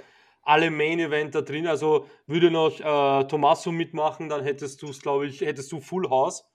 alle 0.44 0.70
Main 0.70 1.00
Eventer 1.00 1.42
drin. 1.42 1.66
Also 1.66 2.08
würde 2.28 2.52
noch 2.52 2.80
äh, 2.80 3.28
Tommaso 3.28 3.72
mitmachen, 3.72 4.30
dann 4.30 4.44
hättest 4.44 4.82
du 4.84 4.90
es, 4.90 5.02
glaube 5.02 5.26
ich, 5.26 5.42
hättest 5.42 5.72
du 5.72 5.80
Full 5.80 6.10
House. 6.10 6.48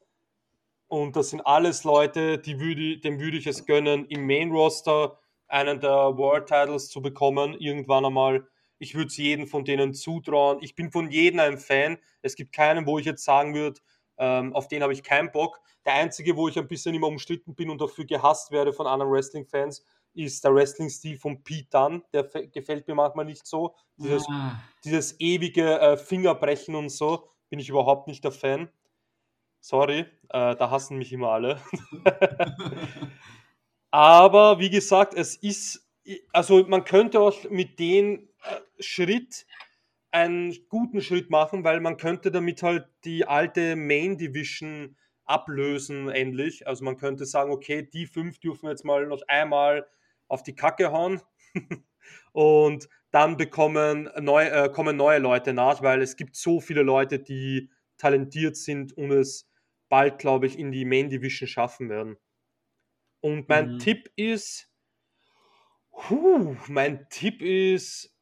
Und 0.86 1.16
das 1.16 1.30
sind 1.30 1.40
alles 1.40 1.84
Leute, 1.84 2.38
die 2.38 2.60
würde, 2.60 2.98
dem 2.98 3.20
würde 3.20 3.36
ich 3.36 3.46
es 3.46 3.66
gönnen, 3.66 4.06
im 4.06 4.26
Main 4.26 4.50
Roster 4.52 5.18
einen 5.48 5.80
der 5.80 6.16
World 6.16 6.46
Titles 6.46 6.88
zu 6.88 7.02
bekommen, 7.02 7.54
irgendwann 7.58 8.04
einmal. 8.04 8.48
Ich 8.80 8.94
würde 8.94 9.06
es 9.06 9.16
jedem 9.16 9.46
von 9.46 9.64
denen 9.64 9.94
zutrauen. 9.94 10.58
Ich 10.62 10.74
bin 10.74 10.90
von 10.90 11.10
jedem 11.10 11.38
ein 11.38 11.58
Fan. 11.58 11.98
Es 12.22 12.34
gibt 12.34 12.52
keinen, 12.52 12.86
wo 12.86 12.98
ich 12.98 13.04
jetzt 13.04 13.22
sagen 13.22 13.54
würde, 13.54 13.80
ähm, 14.18 14.54
auf 14.54 14.68
den 14.68 14.82
habe 14.82 14.92
ich 14.92 15.02
keinen 15.02 15.30
Bock. 15.30 15.60
Der 15.84 15.94
einzige, 15.94 16.36
wo 16.36 16.48
ich 16.48 16.58
ein 16.58 16.66
bisschen 16.66 16.94
immer 16.94 17.06
umstritten 17.06 17.54
bin 17.54 17.70
und 17.70 17.80
dafür 17.80 18.04
gehasst 18.04 18.50
werde 18.50 18.72
von 18.72 18.86
anderen 18.86 19.12
Wrestling-Fans, 19.12 19.84
ist 20.14 20.42
der 20.42 20.54
Wrestling-Stil 20.54 21.18
von 21.18 21.42
Pete 21.42 21.68
Dunne. 21.70 22.02
Der 22.12 22.24
gefällt 22.24 22.88
mir 22.88 22.94
manchmal 22.94 23.26
nicht 23.26 23.46
so. 23.46 23.74
Dieses, 23.96 24.26
ah. 24.28 24.60
dieses 24.84 25.20
ewige 25.20 25.78
äh, 25.78 25.96
Fingerbrechen 25.96 26.74
und 26.74 26.88
so 26.88 27.28
bin 27.50 27.58
ich 27.58 27.68
überhaupt 27.68 28.08
nicht 28.08 28.24
der 28.24 28.32
Fan. 28.32 28.70
Sorry, 29.60 30.00
äh, 30.30 30.56
da 30.56 30.70
hassen 30.70 30.96
mich 30.96 31.12
immer 31.12 31.32
alle. 31.32 31.60
Aber 33.90 34.58
wie 34.58 34.70
gesagt, 34.70 35.14
es 35.14 35.36
ist, 35.36 35.86
also 36.32 36.64
man 36.66 36.84
könnte 36.84 37.20
auch 37.20 37.36
mit 37.50 37.78
äh, 37.80 38.29
Schritt 38.78 39.46
einen 40.12 40.56
guten 40.68 41.00
Schritt 41.00 41.30
machen, 41.30 41.64
weil 41.64 41.80
man 41.80 41.96
könnte 41.96 42.30
damit 42.30 42.62
halt 42.62 42.88
die 43.04 43.26
alte 43.26 43.76
Main 43.76 44.18
Division 44.18 44.96
ablösen 45.24 46.08
endlich. 46.08 46.66
Also 46.66 46.84
man 46.84 46.96
könnte 46.96 47.24
sagen, 47.24 47.52
okay, 47.52 47.82
die 47.82 48.06
fünf 48.06 48.40
dürfen 48.40 48.68
jetzt 48.68 48.84
mal 48.84 49.06
noch 49.06 49.22
einmal 49.28 49.86
auf 50.26 50.42
die 50.42 50.54
Kacke 50.54 50.90
hauen 50.90 51.20
und 52.32 52.88
dann 53.12 53.36
bekommen 53.36 54.10
neu, 54.20 54.44
äh, 54.44 54.68
kommen 54.70 54.96
neue 54.96 55.18
Leute 55.18 55.52
nach, 55.52 55.82
weil 55.82 56.02
es 56.02 56.16
gibt 56.16 56.36
so 56.36 56.60
viele 56.60 56.82
Leute, 56.82 57.18
die 57.18 57.70
talentiert 57.96 58.56
sind 58.56 58.92
und 58.96 59.12
es 59.12 59.48
bald, 59.88 60.18
glaube 60.18 60.46
ich, 60.46 60.58
in 60.58 60.72
die 60.72 60.84
Main 60.84 61.08
Division 61.08 61.48
schaffen 61.48 61.88
werden. 61.88 62.16
Und 63.20 63.48
mein 63.48 63.74
mhm. 63.74 63.78
Tipp 63.78 64.10
ist, 64.16 64.70
huh, 65.92 66.56
mein 66.68 67.08
Tipp 67.10 67.42
ist, 67.42 68.14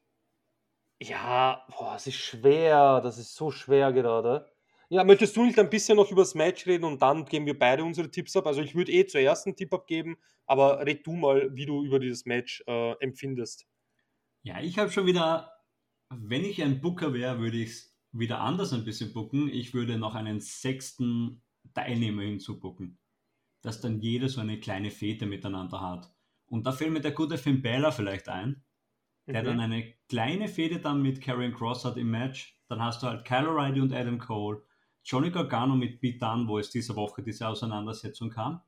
ja, 1.00 1.64
boah, 1.70 1.94
es 1.96 2.06
ist 2.06 2.16
schwer, 2.16 3.00
das 3.00 3.18
ist 3.18 3.34
so 3.34 3.50
schwer 3.50 3.92
gerade. 3.92 4.50
Ja, 4.90 5.04
möchtest 5.04 5.36
du 5.36 5.44
nicht 5.44 5.58
ein 5.58 5.70
bisschen 5.70 5.96
noch 5.96 6.10
über 6.10 6.22
das 6.22 6.34
Match 6.34 6.66
reden 6.66 6.84
und 6.84 7.02
dann 7.02 7.24
geben 7.26 7.46
wir 7.46 7.58
beide 7.58 7.84
unsere 7.84 8.10
Tipps 8.10 8.34
ab? 8.36 8.46
Also 8.46 8.62
ich 8.62 8.74
würde 8.74 8.90
eh 8.90 9.06
zuerst 9.06 9.46
einen 9.46 9.54
Tipp 9.54 9.72
abgeben, 9.72 10.16
aber 10.46 10.84
red 10.84 11.06
du 11.06 11.12
mal, 11.12 11.54
wie 11.54 11.66
du 11.66 11.84
über 11.84 11.98
dieses 11.98 12.24
Match 12.24 12.64
äh, 12.66 12.92
empfindest. 13.00 13.66
Ja, 14.42 14.60
ich 14.60 14.78
habe 14.78 14.90
schon 14.90 15.06
wieder, 15.06 15.52
wenn 16.08 16.44
ich 16.44 16.62
ein 16.62 16.80
Booker 16.80 17.12
wäre, 17.12 17.38
würde 17.38 17.58
ich 17.58 17.70
es 17.70 17.98
wieder 18.12 18.40
anders 18.40 18.72
ein 18.72 18.84
bisschen 18.84 19.12
booken. 19.12 19.48
Ich 19.48 19.74
würde 19.74 19.98
noch 19.98 20.14
einen 20.14 20.40
sechsten 20.40 21.42
Teilnehmer 21.74 22.22
hinzubucken, 22.22 22.98
dass 23.62 23.82
dann 23.82 24.00
jeder 24.00 24.28
so 24.30 24.40
eine 24.40 24.58
kleine 24.58 24.90
Fete 24.90 25.26
miteinander 25.26 25.82
hat. 25.82 26.10
Und 26.46 26.66
da 26.66 26.72
fällt 26.72 26.92
mir 26.92 27.00
der 27.00 27.12
gute 27.12 27.36
Finn 27.36 27.60
Balor 27.60 27.92
vielleicht 27.92 28.30
ein, 28.30 28.64
der 29.28 29.42
mhm. 29.42 29.46
dann 29.46 29.60
eine 29.60 29.92
kleine 30.08 30.48
Fehde 30.48 30.80
dann 30.80 31.02
mit 31.02 31.20
Karrion 31.20 31.54
Cross 31.54 31.84
hat 31.84 31.96
im 31.96 32.10
Match. 32.10 32.58
Dann 32.68 32.82
hast 32.82 33.02
du 33.02 33.06
halt 33.06 33.24
Kyle 33.24 33.48
O'Reilly 33.48 33.80
und 33.80 33.92
Adam 33.92 34.18
Cole, 34.18 34.62
Johnny 35.04 35.30
Gargano 35.30 35.74
mit 35.76 36.00
Pete 36.00 36.18
Dunne, 36.18 36.48
wo 36.48 36.58
es 36.58 36.70
diese 36.70 36.96
Woche 36.96 37.22
diese 37.22 37.46
Auseinandersetzung 37.46 38.30
kam. 38.30 38.62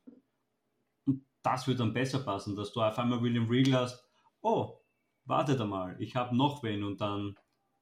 Und 1.06 1.24
das 1.42 1.66
wird 1.66 1.80
dann 1.80 1.92
besser 1.92 2.20
passen, 2.20 2.56
dass 2.56 2.72
du 2.72 2.80
auf 2.82 2.98
einmal 2.98 3.22
William 3.22 3.48
Regal 3.48 3.82
hast, 3.82 4.04
oh, 4.42 4.80
wartet 5.24 5.60
einmal, 5.60 6.00
ich 6.00 6.16
habe 6.16 6.36
noch 6.36 6.62
wen 6.62 6.84
und 6.84 7.00
dann, 7.00 7.38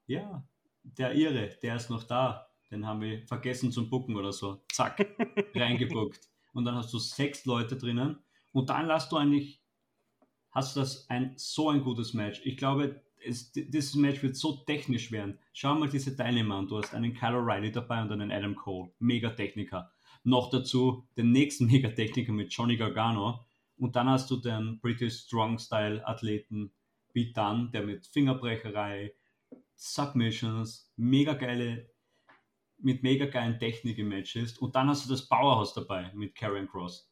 ja, 0.06 0.46
der 0.82 1.14
Irre, 1.14 1.50
der 1.62 1.76
ist 1.76 1.90
noch 1.90 2.04
da, 2.04 2.48
den 2.70 2.86
haben 2.86 3.00
wir 3.00 3.26
vergessen 3.26 3.72
zum 3.72 3.90
Bucken 3.90 4.16
oder 4.16 4.32
so, 4.32 4.62
zack, 4.72 4.98
reingebuckt. 5.54 6.28
Und 6.52 6.64
dann 6.64 6.76
hast 6.76 6.92
du 6.92 6.98
sechs 6.98 7.44
Leute 7.44 7.76
drinnen 7.76 8.18
und 8.52 8.70
dann 8.70 8.86
lässt 8.86 9.12
du 9.12 9.16
eigentlich 9.16 9.57
hast 10.50 10.76
du 10.76 10.80
das 10.80 11.08
ein 11.10 11.32
so 11.36 11.70
ein 11.70 11.82
gutes 11.82 12.14
Match. 12.14 12.40
Ich 12.44 12.56
glaube, 12.56 13.02
es, 13.24 13.52
dieses 13.52 13.94
Match 13.94 14.22
wird 14.22 14.36
so 14.36 14.64
technisch 14.66 15.10
werden. 15.12 15.38
Schau 15.52 15.74
mal 15.74 15.88
diese 15.88 16.16
Teilnehmer 16.16 16.56
an. 16.56 16.68
Du 16.68 16.78
hast 16.78 16.94
einen 16.94 17.14
Kyle 17.14 17.36
O'Reilly 17.36 17.70
dabei 17.70 18.02
und 18.02 18.12
einen 18.12 18.30
Adam 18.30 18.54
Cole. 18.54 18.90
Megatechniker. 18.98 19.92
Noch 20.24 20.50
dazu 20.50 21.06
den 21.16 21.32
nächsten 21.32 21.66
Megatechniker 21.70 22.32
mit 22.32 22.52
Johnny 22.52 22.76
Gargano. 22.76 23.44
Und 23.76 23.96
dann 23.96 24.08
hast 24.08 24.30
du 24.30 24.36
den 24.36 24.80
British 24.80 25.24
Strong 25.24 25.58
Style 25.58 26.06
Athleten 26.06 26.72
Beat 27.12 27.36
Dunn, 27.36 27.70
der 27.72 27.82
mit 27.84 28.06
Fingerbrecherei, 28.06 29.14
Submissions, 29.74 30.92
mega 30.96 31.34
geile, 31.34 31.90
mit 32.78 33.02
mega 33.02 33.26
geilen 33.26 33.58
Technik 33.58 33.98
im 33.98 34.08
Match 34.08 34.36
ist. 34.36 34.58
Und 34.60 34.74
dann 34.74 34.88
hast 34.88 35.06
du 35.06 35.10
das 35.10 35.28
Powerhouse 35.28 35.74
dabei 35.74 36.10
mit 36.14 36.34
Karen 36.34 36.68
Cross. 36.68 37.07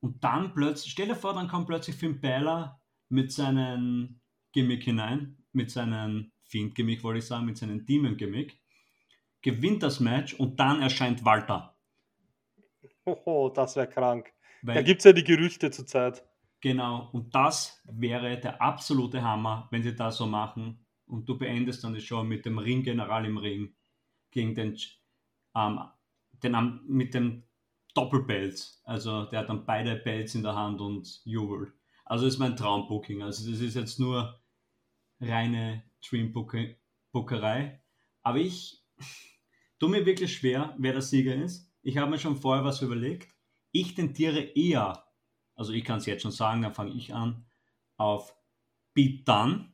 Und 0.00 0.22
dann 0.22 0.54
plötzlich, 0.54 0.92
stell 0.92 1.08
dir 1.08 1.16
vor, 1.16 1.34
dann 1.34 1.48
kommt 1.48 1.66
plötzlich 1.66 1.96
Finn 1.96 2.20
Balor 2.20 2.80
mit 3.08 3.32
seinem 3.32 4.20
Gimmick 4.52 4.84
hinein, 4.84 5.38
mit 5.52 5.70
seinem 5.70 6.32
Fiend-Gimmick, 6.44 7.02
wollte 7.02 7.18
ich 7.18 7.26
sagen, 7.26 7.46
mit 7.46 7.56
seinem 7.56 7.84
Demon-Gimmick, 7.84 8.60
gewinnt 9.42 9.82
das 9.82 10.00
Match 10.00 10.34
und 10.34 10.58
dann 10.58 10.82
erscheint 10.82 11.24
Walter. 11.24 11.76
Oh, 13.04 13.50
das 13.54 13.76
wäre 13.76 13.88
krank. 13.88 14.32
Weil, 14.62 14.74
da 14.76 14.82
gibt 14.82 15.00
es 15.00 15.04
ja 15.04 15.12
die 15.12 15.24
Gerüchte 15.24 15.70
zurzeit. 15.70 16.24
Genau, 16.60 17.10
und 17.12 17.34
das 17.34 17.82
wäre 17.84 18.40
der 18.40 18.60
absolute 18.60 19.22
Hammer, 19.22 19.68
wenn 19.70 19.82
sie 19.82 19.94
das 19.94 20.16
so 20.16 20.26
machen. 20.26 20.84
Und 21.06 21.28
du 21.28 21.38
beendest 21.38 21.84
dann 21.84 21.94
die 21.94 22.00
Show 22.00 22.24
mit 22.24 22.44
dem 22.44 22.58
Ring-General 22.58 23.24
im 23.24 23.38
Ring 23.38 23.74
gegen 24.32 24.54
den, 24.54 24.76
ähm, 25.54 25.80
den 26.42 26.80
mit 26.86 27.14
dem 27.14 27.44
Doppelbelts. 27.96 28.82
Also 28.84 29.24
der 29.24 29.40
hat 29.40 29.48
dann 29.48 29.64
beide 29.64 29.96
Belts 29.96 30.34
in 30.34 30.42
der 30.42 30.54
Hand 30.54 30.80
und 30.80 31.22
jubelt. 31.24 31.72
Also 32.04 32.26
ist 32.26 32.38
mein 32.38 32.56
Traumbooking. 32.56 33.22
Also 33.22 33.50
das 33.50 33.60
ist 33.60 33.74
jetzt 33.74 33.98
nur 33.98 34.40
reine 35.20 35.82
Dream-Bookerei. 36.08 37.82
Aber 38.22 38.38
ich 38.38 38.84
tue 39.78 39.88
mir 39.88 40.04
wirklich 40.04 40.36
schwer, 40.36 40.74
wer 40.78 40.92
der 40.92 41.02
Sieger 41.02 41.34
ist. 41.34 41.72
Ich 41.82 41.96
habe 41.96 42.10
mir 42.10 42.18
schon 42.18 42.36
vorher 42.36 42.64
was 42.64 42.82
überlegt. 42.82 43.34
Ich 43.72 43.94
tendiere 43.94 44.40
eher, 44.40 45.04
also 45.54 45.72
ich 45.72 45.84
kann 45.84 45.98
es 45.98 46.06
jetzt 46.06 46.22
schon 46.22 46.32
sagen, 46.32 46.62
dann 46.62 46.74
fange 46.74 46.92
ich 46.92 47.14
an, 47.14 47.46
auf 47.96 48.34
Beat 48.94 49.26
Done. 49.26 49.72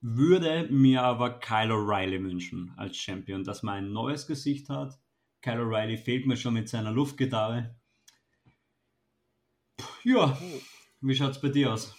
Würde 0.00 0.68
mir 0.70 1.02
aber 1.02 1.38
Kyle 1.38 1.72
O'Reilly 1.72 2.22
wünschen 2.22 2.72
als 2.76 2.96
Champion, 2.96 3.44
dass 3.44 3.62
man 3.62 3.76
ein 3.76 3.92
neues 3.92 4.26
Gesicht 4.26 4.68
hat 4.68 4.98
Kyle 5.46 5.62
O'Reilly 5.62 5.96
fehlt 5.96 6.26
mir 6.26 6.36
schon 6.36 6.54
mit 6.54 6.68
seiner 6.68 6.90
Luftgitarre. 6.90 7.76
Ja, 10.02 10.36
wie 11.00 11.14
schaut 11.14 11.30
es 11.30 11.40
bei 11.40 11.50
dir 11.50 11.72
aus? 11.72 11.94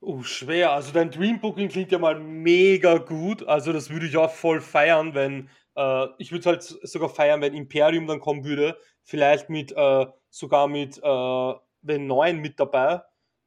Oh, 0.00 0.22
schwer. 0.22 0.72
Also 0.72 0.92
dein 0.92 1.10
Dream 1.10 1.40
Booking 1.40 1.68
klingt 1.68 1.92
ja 1.92 1.98
mal 1.98 2.18
mega 2.18 2.96
gut. 2.96 3.46
Also 3.46 3.74
das 3.74 3.90
würde 3.90 4.06
ich 4.06 4.16
auch 4.16 4.32
voll 4.32 4.62
feiern, 4.62 5.12
wenn 5.12 5.50
äh, 5.76 6.06
ich 6.16 6.32
würde 6.32 6.46
halt 6.46 6.62
sogar 6.62 7.10
feiern, 7.10 7.42
wenn 7.42 7.52
Imperium 7.52 8.06
dann 8.06 8.20
kommen 8.20 8.44
würde. 8.44 8.78
Vielleicht 9.02 9.50
mit 9.50 9.72
äh, 9.76 10.06
sogar 10.30 10.68
mit 10.68 10.96
äh, 11.02 11.54
den 11.82 12.06
neuen 12.06 12.38
mit 12.38 12.58
dabei 12.58 13.02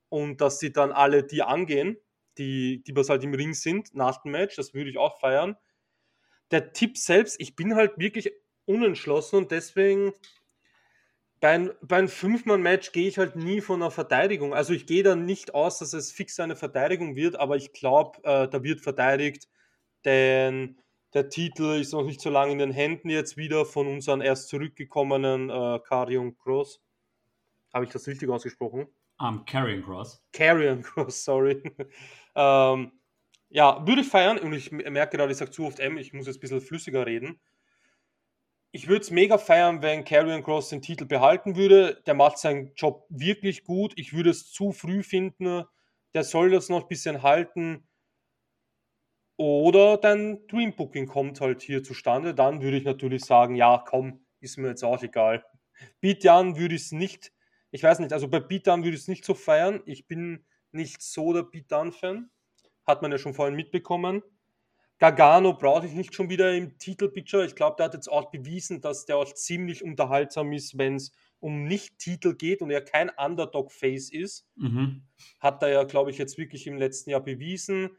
und 0.09 0.41
dass 0.41 0.59
sie 0.59 0.71
dann 0.71 0.91
alle 0.91 1.23
die 1.23 1.41
angehen, 1.41 1.97
die, 2.37 2.83
die 2.83 2.95
was 2.95 3.09
halt 3.09 3.23
im 3.23 3.33
Ring 3.33 3.55
sind 3.55 3.95
nach 3.95 4.21
dem 4.21 4.33
Match. 4.33 4.57
Das 4.57 4.75
würde 4.75 4.91
ich 4.91 4.99
auch 4.99 5.19
feiern. 5.19 5.57
Der 6.51 6.71
Tipp 6.71 6.99
selbst, 6.99 7.39
ich 7.39 7.55
bin 7.55 7.73
halt 7.73 7.97
wirklich 7.97 8.31
unentschlossen 8.65 9.38
und 9.38 9.52
deswegen 9.52 10.13
beim, 11.43 11.73
beim 11.82 12.08
Fünf-Mann-Match 12.08 12.93
gehe 12.93 13.10
ich 13.10 13.17
halt 13.17 13.36
nie 13.36 13.60
von 13.60 13.82
einer 13.82 13.91
Verteidigung. 13.91 14.54
Also 14.54 14.71
ich 14.71 14.86
gehe 14.86 15.04
dann 15.04 15.26
nicht 15.26 15.54
aus, 15.54 15.80
dass 15.80 15.91
es 15.91 16.10
fix 16.10 16.39
eine 16.39 16.56
Verteidigung 16.56 17.17
wird, 17.17 17.36
aber 17.36 17.58
ich 17.58 17.73
glaube, 17.73 18.19
äh, 18.23 18.47
da 18.47 18.63
wird 18.63 18.80
verteidigt, 18.80 19.49
denn 20.06 20.78
der 21.13 21.28
Titel 21.28 21.80
ist 21.82 21.91
noch 21.91 22.06
nicht 22.06 22.21
so 22.21 22.30
lange 22.30 22.54
in 22.54 22.60
den 22.60 22.71
Händen 22.71 23.10
jetzt 23.10 23.36
wieder 23.36 23.65
von 23.65 23.88
unseren 23.88 24.21
erst 24.21 24.47
zurückgekommenen 24.47 25.49
äh, 25.49 25.80
Carrion 25.86 26.38
Cross. 26.38 26.82
Habe 27.73 27.84
ich 27.84 27.91
das 27.91 28.08
richtig 28.08 28.30
ausgesprochen? 28.30 28.88
Um, 29.19 29.28
ähm, 29.28 29.45
Carrion 29.45 29.84
Cross. 29.84 30.23
Carrion 30.32 30.82
Cross, 30.82 31.26
sorry. 31.26 31.62
ähm, 32.36 32.91
ja, 33.49 33.86
würde 33.86 34.02
ich 34.02 34.08
feiern 34.08 34.39
und 34.39 34.54
ich 34.54 34.71
merke 34.71 35.17
gerade, 35.17 35.34
ich 35.34 35.38
sage 35.38 35.52
zu 35.52 35.65
oft 35.65 35.82
M, 35.82 35.97
ich 35.97 36.13
muss 36.13 36.26
jetzt 36.26 36.38
ein 36.38 36.39
bisschen 36.39 36.62
flüssiger 36.62 37.06
reden 37.06 37.41
ich 38.75 38.88
würde 38.88 39.01
es 39.01 39.12
mega 39.12 39.38
feiern, 39.38 39.83
wenn 39.83 40.03
Karrion 40.03 40.43
Cross 40.43 40.69
den 40.69 40.81
Titel 40.81 41.05
behalten 41.05 41.55
würde. 41.55 42.01
Der 42.07 42.15
macht 42.15 42.39
seinen 42.39 42.73
Job 42.73 43.05
wirklich 43.07 43.65
gut. 43.65 43.93
Ich 43.97 44.13
würde 44.13 44.31
es 44.31 44.51
zu 44.51 44.71
früh 44.71 45.03
finden. 45.03 45.63
Der 46.15 46.23
soll 46.23 46.49
das 46.49 46.69
noch 46.69 46.81
ein 46.81 46.88
bisschen 46.88 47.21
halten. 47.21 47.88
Oder 49.38 49.97
dein 49.97 50.47
Dream 50.47 50.75
Booking 50.75 51.05
kommt 51.05 51.39
halt 51.39 51.62
hier 51.62 51.83
zustande. 51.83 52.33
Dann 52.33 52.63
würde 52.63 52.77
ich 52.77 52.83
natürlich 52.83 53.23
sagen, 53.25 53.53
ja, 53.53 53.83
komm, 53.88 54.25
ist 54.39 54.57
mir 54.57 54.69
jetzt 54.69 54.83
auch 54.83 55.03
egal. 55.03 55.45
An 56.27 56.57
würde 56.57 56.73
ich 56.73 56.81
es 56.81 56.91
nicht 56.91 57.31
Ich 57.69 57.83
weiß 57.83 57.99
nicht, 57.99 58.12
also 58.12 58.27
bei 58.27 58.39
Beatdown 58.39 58.83
würde 58.83 58.95
ich 58.95 59.03
es 59.03 59.07
nicht 59.07 59.23
so 59.23 59.36
feiern. 59.36 59.83
Ich 59.86 60.07
bin 60.07 60.47
nicht 60.71 61.03
so 61.03 61.31
der 61.31 61.43
Beatdown-Fan. 61.43 62.31
Hat 62.88 63.03
man 63.03 63.12
ja 63.12 63.19
schon 63.19 63.36
vorhin 63.36 63.55
mitbekommen. 63.55 64.23
Gargano 64.99 65.53
brauche 65.53 65.86
ich 65.86 65.93
nicht 65.93 66.15
schon 66.15 66.29
wieder 66.29 66.53
im 66.53 66.77
Titelpicture. 66.77 67.45
Ich 67.45 67.56
glaube, 67.56 67.75
der 67.77 67.88
hat 67.88 67.93
jetzt 67.93 68.12
auch 68.12 68.32
bewiesen, 68.32 68.79
dass 68.82 69.06
der 69.06 69.17
auch 69.17 69.34
ziemlich 69.34 69.84
unterhaltsam 69.84 70.51
ist, 70.53 70.77
wenn 70.77 70.95
es 70.95 71.12
um 71.39 71.65
Nicht-Titel 71.65 72.36
geht 72.36 72.62
und 72.62 72.71
er 72.71 72.82
kein 72.82 73.10
Underdog-Face 73.10 74.12
ist. 74.12 74.47
Mhm. 74.56 75.03
Hat 75.39 75.62
er 75.62 75.69
ja, 75.69 75.84
glaube 75.84 76.10
ich, 76.12 76.17
jetzt 76.17 76.38
wirklich 76.38 76.67
im 76.67 76.77
letzten 76.77 77.10
Jahr 77.10 77.19
bewiesen. 77.19 77.89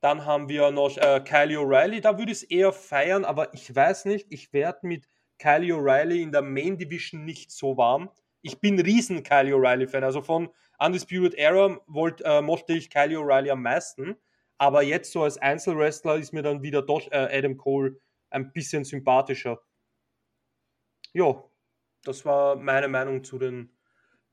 Dann 0.00 0.24
haben 0.24 0.48
wir 0.48 0.70
noch 0.70 0.96
äh, 0.96 1.20
Kylie 1.20 1.58
O'Reilly, 1.58 2.00
da 2.00 2.18
würde 2.18 2.32
ich 2.32 2.38
es 2.38 2.44
eher 2.44 2.72
feiern, 2.72 3.24
aber 3.24 3.52
ich 3.52 3.74
weiß 3.74 4.04
nicht, 4.04 4.26
ich 4.30 4.52
werde 4.52 4.86
mit 4.86 5.08
Kylie 5.38 5.74
O'Reilly 5.74 6.22
in 6.22 6.32
der 6.32 6.42
Main 6.42 6.78
Division 6.78 7.24
nicht 7.24 7.50
so 7.50 7.76
warm. 7.76 8.08
Ich 8.40 8.60
bin 8.60 8.78
riesen 8.80 9.22
Kylie 9.24 9.54
O'Reilly-Fan, 9.54 10.04
also 10.04 10.22
von 10.22 10.50
Undisputed 10.78 11.34
Era 11.34 11.80
wollt, 11.86 12.22
äh, 12.24 12.40
mochte 12.40 12.74
ich 12.74 12.90
Kylie 12.90 13.18
O'Reilly 13.18 13.50
am 13.50 13.62
meisten, 13.62 14.16
aber 14.58 14.82
jetzt 14.82 15.12
so 15.12 15.22
als 15.22 15.38
Einzelwrestler 15.38 16.16
ist 16.16 16.32
mir 16.32 16.42
dann 16.42 16.62
wieder 16.62 16.82
doch 16.82 17.10
äh, 17.10 17.38
Adam 17.38 17.56
Cole 17.56 18.00
ein 18.30 18.52
bisschen 18.52 18.84
sympathischer. 18.84 19.62
Ja, 21.12 21.42
das 22.04 22.24
war 22.24 22.56
meine 22.56 22.88
Meinung 22.88 23.24
zu 23.24 23.38
den 23.38 23.72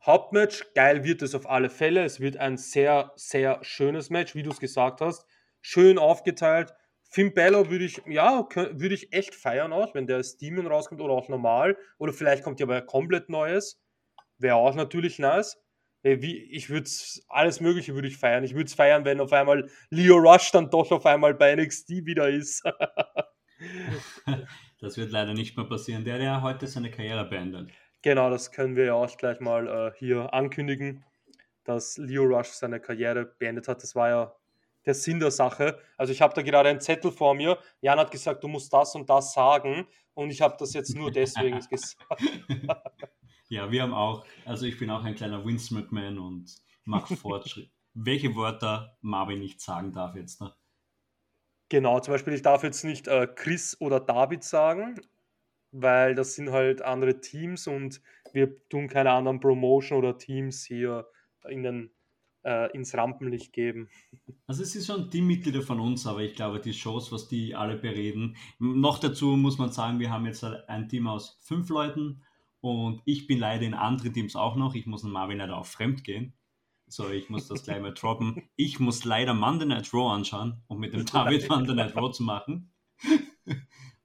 Hauptmatch. 0.06 0.74
Geil 0.74 1.04
wird 1.04 1.22
es 1.22 1.36
auf 1.36 1.50
alle 1.50 1.70
Fälle. 1.70 2.04
Es 2.04 2.20
wird 2.20 2.38
ein 2.38 2.58
sehr, 2.58 3.12
sehr 3.16 3.60
schönes 3.64 4.10
Match, 4.10 4.36
wie 4.36 4.44
du 4.44 4.52
es 4.52 4.60
gesagt 4.60 5.02
hast. 5.02 5.26
Schön 5.62 5.98
aufgeteilt. 5.98 6.74
Finn 7.04 7.34
Balor 7.34 7.70
würde 7.70 7.86
ich, 7.86 8.02
ja, 8.08 8.48
würde 8.54 8.94
ich 8.94 9.14
echt 9.14 9.36
feiern 9.36 9.74
auch, 9.74 9.96
wenn 9.96 10.08
der 10.08 10.18
als 10.18 10.38
Demon 10.38 10.68
rauskommt 10.68 11.02
oder 11.02 11.14
auch 11.14 11.30
normal. 11.30 11.78
Oder 11.98 12.14
vielleicht 12.14 12.44
kommt 12.44 12.60
ja 12.60 12.66
aber 12.66 12.82
komplett 12.82 13.30
Neues. 13.30 13.82
Wäre 14.38 14.56
auch 14.56 14.76
natürlich 14.76 15.18
nice. 15.18 15.58
Wie, 16.06 16.38
ich 16.38 16.70
würde 16.70 16.88
alles 17.30 17.62
Mögliche 17.62 17.96
würde 17.96 18.08
ich 18.08 18.18
feiern. 18.18 18.44
Ich 18.44 18.54
würde 18.54 18.66
es 18.66 18.76
feiern, 18.76 19.06
wenn 19.06 19.20
auf 19.20 19.34
einmal 19.34 19.68
Leo 19.90 20.18
Rush 20.18 20.52
dann 20.52 20.70
doch 20.70 20.92
auf 20.92 21.06
einmal 21.06 21.34
bei 21.34 21.56
NXT 21.56 22.06
wieder 22.06 22.30
ist. 22.30 22.64
Das 24.82 24.98
wird 24.98 25.12
leider 25.12 25.34
nicht 25.34 25.56
mehr 25.56 25.66
passieren. 25.66 26.04
Der, 26.04 26.20
der 26.20 26.42
heute 26.42 26.68
seine 26.68 26.92
Karriere 26.92 27.26
beendet. 27.26 27.72
Genau, 28.02 28.30
das 28.30 28.52
können 28.52 28.76
wir 28.76 28.86
ja 28.86 28.94
auch 28.94 29.18
gleich 29.18 29.40
mal 29.40 29.68
äh, 29.68 29.98
hier 29.98 30.34
ankündigen, 30.34 31.04
dass 31.64 31.98
Leo 31.98 32.24
Rush 32.24 32.50
seine 32.50 32.82
Karriere 32.82 33.26
beendet 33.26 33.70
hat. 33.70 33.82
Das 33.82 33.96
war 33.96 34.10
ja 34.10 34.36
der 34.86 34.94
Sinn 34.94 35.20
der 35.20 35.32
Sache. 35.32 35.80
Also 35.98 36.12
ich 36.14 36.22
habe 36.22 36.34
da 36.36 36.42
gerade 36.42 36.70
einen 36.70 36.82
Zettel 36.82 37.12
vor 37.12 37.34
mir. 37.34 37.58
Jan 37.82 37.98
hat 37.98 38.12
gesagt, 38.12 38.44
du 38.44 38.48
musst 38.48 38.72
das 38.74 38.94
und 38.94 39.10
das 39.10 39.34
sagen. 39.34 39.88
Und 40.14 40.30
ich 40.30 40.42
habe 40.42 40.56
das 40.60 40.74
jetzt 40.74 40.94
nur 40.96 41.10
deswegen 41.10 41.60
gesagt. 41.70 42.22
Ja, 43.50 43.72
wir 43.72 43.84
haben 43.84 43.94
auch, 43.94 44.26
also 44.46 44.66
ich 44.66 44.80
bin 44.80 44.90
auch 44.90 45.04
ein 45.04 45.16
kleiner 45.16 45.46
Vince 45.46 45.74
McMahon 45.74 46.18
und 46.18 46.56
mache 46.84 47.16
Fortschritt. 47.16 47.70
Welche 47.94 48.36
Wörter 48.36 48.98
Marvin 49.02 49.40
nicht 49.40 49.62
sagen 49.62 49.94
darf 49.94 50.16
jetzt. 50.16 50.42
Ne? 50.42 50.54
Genau, 51.70 52.00
zum 52.00 52.14
Beispiel, 52.14 52.34
ich 52.34 52.42
darf 52.42 52.64
jetzt 52.64 52.84
nicht 52.84 53.08
äh, 53.08 53.28
Chris 53.28 53.80
oder 53.80 54.00
David 54.00 54.44
sagen, 54.44 55.00
weil 55.72 56.14
das 56.16 56.36
sind 56.36 56.52
halt 56.52 56.82
andere 56.82 57.22
Teams 57.22 57.68
und 57.68 58.02
wir 58.34 58.68
tun 58.70 58.88
keine 58.88 59.12
anderen 59.12 59.40
Promotion 59.40 59.98
oder 59.98 60.18
Teams 60.18 60.64
hier 60.64 61.08
in 61.48 61.64
den, 61.64 61.92
äh, 62.44 62.72
ins 62.76 62.96
Rampenlicht 62.96 63.54
geben. 63.54 63.90
Also 64.48 64.62
es 64.62 64.76
ist 64.76 64.86
schon 64.86 65.10
Teammitglieder 65.10 65.64
von 65.64 65.80
uns, 65.80 66.06
aber 66.06 66.22
ich 66.22 66.36
glaube, 66.36 66.60
die 66.60 66.74
Shows, 66.74 67.12
was 67.12 67.28
die 67.28 67.56
alle 67.56 67.78
bereden, 67.78 68.38
noch 68.60 69.00
dazu 69.00 69.36
muss 69.38 69.58
man 69.58 69.72
sagen, 69.72 70.00
wir 70.00 70.12
haben 70.12 70.28
jetzt 70.28 70.44
ein 70.44 70.88
Team 70.88 71.08
aus 71.08 71.40
fünf 71.42 71.70
Leuten 71.70 72.22
und 72.66 73.04
ich 73.06 73.28
bin 73.28 73.38
leider 73.38 73.64
in 73.64 73.76
anderen 73.76 74.12
Teams 74.12 74.36
auch 74.36 74.56
noch. 74.56 74.74
Ich 74.74 74.88
muss 74.88 75.04
den 75.04 75.12
Marvin 75.12 75.38
leider 75.38 75.56
auch 75.56 75.68
fremd 75.68 76.04
gehen. 76.04 76.34
So, 76.88 77.12
ich 77.12 77.30
muss 77.30 77.48
das 77.48 77.62
gleich 77.62 77.80
mal 77.80 77.94
droppen. 77.94 78.50
Ich 78.56 78.80
muss 78.80 79.06
leider 79.06 79.36
Monday 79.36 79.68
Night 79.68 79.94
Raw 79.94 80.12
anschauen, 80.12 80.64
um 80.66 80.80
mit 80.80 80.92
dem 80.92 81.06
David 81.14 81.48
Monday 81.48 81.76
Night 81.76 81.96
Raw 81.96 82.12
zu 82.12 82.24
machen. 82.24 82.74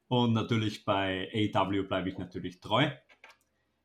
Und 0.08 0.34
natürlich 0.34 0.84
bei 0.84 1.50
AW 1.54 1.84
bleibe 1.84 2.10
ich 2.10 2.18
natürlich 2.18 2.60
treu. 2.60 2.90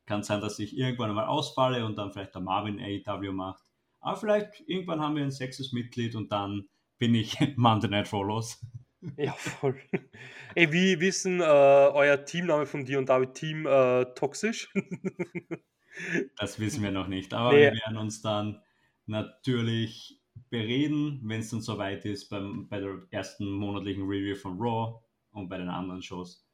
Kann 0.07 0.23
sein, 0.23 0.41
dass 0.41 0.59
ich 0.59 0.77
irgendwann 0.77 1.09
einmal 1.09 1.27
ausfalle 1.27 1.85
und 1.85 1.97
dann 1.97 2.11
vielleicht 2.11 2.35
der 2.35 2.41
Marvin 2.41 2.81
AW 2.81 3.31
macht. 3.31 3.63
Aber 4.01 4.17
vielleicht 4.17 4.61
irgendwann 4.67 4.99
haben 4.99 5.15
wir 5.15 5.23
ein 5.23 5.31
sechstes 5.31 5.71
Mitglied 5.71 6.15
und 6.15 6.33
dann 6.33 6.67
bin 6.97 7.15
ich 7.15 7.37
Monday 7.55 7.89
Night 7.89 8.11
Raw 8.11 8.25
los. 8.25 8.59
Ja, 9.17 9.33
voll. 9.33 9.79
Ey, 10.55 10.71
wie 10.71 10.99
wissen 10.99 11.41
äh, 11.41 11.43
euer 11.43 12.25
Teamname 12.25 12.65
von 12.65 12.85
dir 12.85 12.97
und 12.97 13.09
David 13.09 13.33
Team 13.33 13.65
äh, 13.65 14.05
toxisch? 14.15 14.73
das 16.37 16.59
wissen 16.59 16.83
wir 16.83 16.91
noch 16.91 17.07
nicht, 17.07 17.33
aber 17.33 17.53
nee. 17.53 17.63
wir 17.63 17.73
werden 17.73 17.97
uns 17.97 18.21
dann 18.21 18.61
natürlich 19.05 20.19
bereden, 20.49 21.21
wenn 21.23 21.41
es 21.41 21.49
dann 21.49 21.61
soweit 21.61 22.05
ist, 22.05 22.29
beim, 22.29 22.67
bei 22.67 22.79
der 22.79 23.03
ersten 23.11 23.49
monatlichen 23.49 24.03
Review 24.03 24.35
von 24.35 24.57
Raw 24.59 24.99
und 25.31 25.49
bei 25.49 25.57
den 25.57 25.69
anderen 25.69 26.01
Shows. 26.01 26.45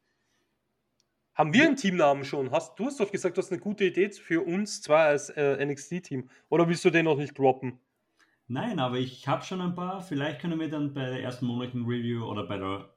Haben 1.34 1.54
wir 1.54 1.64
einen 1.64 1.76
Teamnamen 1.76 2.24
schon? 2.24 2.50
Hast, 2.50 2.78
du 2.78 2.84
hast 2.86 3.00
doch 3.00 3.10
gesagt, 3.10 3.36
du 3.36 3.42
hast 3.42 3.50
eine 3.50 3.60
gute 3.60 3.84
Idee 3.84 4.10
für 4.10 4.42
uns 4.44 4.82
zwar 4.82 5.06
als 5.06 5.30
äh, 5.30 5.64
NXT-Team. 5.64 6.28
Oder 6.50 6.68
willst 6.68 6.84
du 6.84 6.90
den 6.90 7.06
noch 7.06 7.16
nicht 7.16 7.38
droppen? 7.38 7.80
Nein, 8.48 8.78
aber 8.78 8.98
ich 8.98 9.26
habe 9.28 9.44
schon 9.44 9.60
ein 9.60 9.74
paar. 9.74 10.02
Vielleicht 10.02 10.40
können 10.40 10.60
wir 10.60 10.68
dann 10.68 10.92
bei 10.92 11.08
der 11.08 11.22
ersten 11.22 11.46
monatlichen 11.46 11.86
Review 11.86 12.24
oder 12.24 12.46
bei 12.46 12.58
der, 12.58 12.94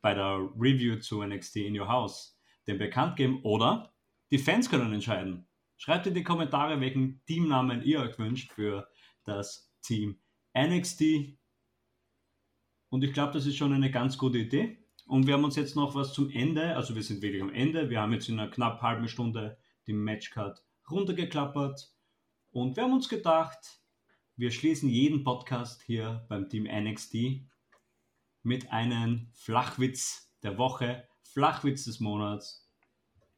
bei 0.00 0.14
der 0.14 0.50
Review 0.58 0.98
zu 0.98 1.22
NXT 1.22 1.56
in 1.56 1.78
Your 1.78 1.88
House 1.88 2.38
den 2.66 2.78
bekannt 2.78 3.16
geben. 3.16 3.40
Oder 3.42 3.92
die 4.30 4.38
Fans 4.38 4.68
können 4.68 4.92
entscheiden. 4.92 5.46
Schreibt 5.76 6.06
in 6.06 6.14
die 6.14 6.24
Kommentare, 6.24 6.80
welchen 6.80 7.24
Teamnamen 7.24 7.82
ihr 7.82 8.00
euch 8.00 8.18
wünscht 8.18 8.52
für 8.52 8.88
das 9.24 9.72
Team 9.80 10.20
NXT. 10.56 11.38
Und 12.90 13.04
ich 13.04 13.12
glaube, 13.12 13.32
das 13.32 13.46
ist 13.46 13.56
schon 13.56 13.72
eine 13.72 13.90
ganz 13.90 14.18
gute 14.18 14.38
Idee. 14.38 14.84
Und 15.06 15.26
wir 15.26 15.34
haben 15.34 15.44
uns 15.44 15.56
jetzt 15.56 15.76
noch 15.76 15.94
was 15.94 16.12
zum 16.12 16.30
Ende, 16.30 16.76
also 16.76 16.94
wir 16.94 17.02
sind 17.02 17.22
wirklich 17.22 17.42
am 17.42 17.52
Ende. 17.52 17.90
Wir 17.90 18.00
haben 18.00 18.12
jetzt 18.12 18.28
in 18.28 18.38
einer 18.38 18.50
knapp 18.50 18.82
halben 18.82 19.08
Stunde 19.08 19.58
die 19.86 19.92
Matchcard 19.92 20.62
runtergeklappert. 20.90 21.92
Und 22.52 22.76
wir 22.76 22.84
haben 22.84 22.92
uns 22.92 23.08
gedacht, 23.08 23.79
wir 24.40 24.50
schließen 24.50 24.88
jeden 24.88 25.22
Podcast 25.22 25.82
hier 25.82 26.24
beim 26.30 26.48
Team 26.48 26.64
NXT 26.64 27.42
mit 28.42 28.72
einem 28.72 29.28
Flachwitz 29.34 30.32
der 30.42 30.56
Woche, 30.56 31.06
Flachwitz 31.20 31.84
des 31.84 32.00
Monats 32.00 32.66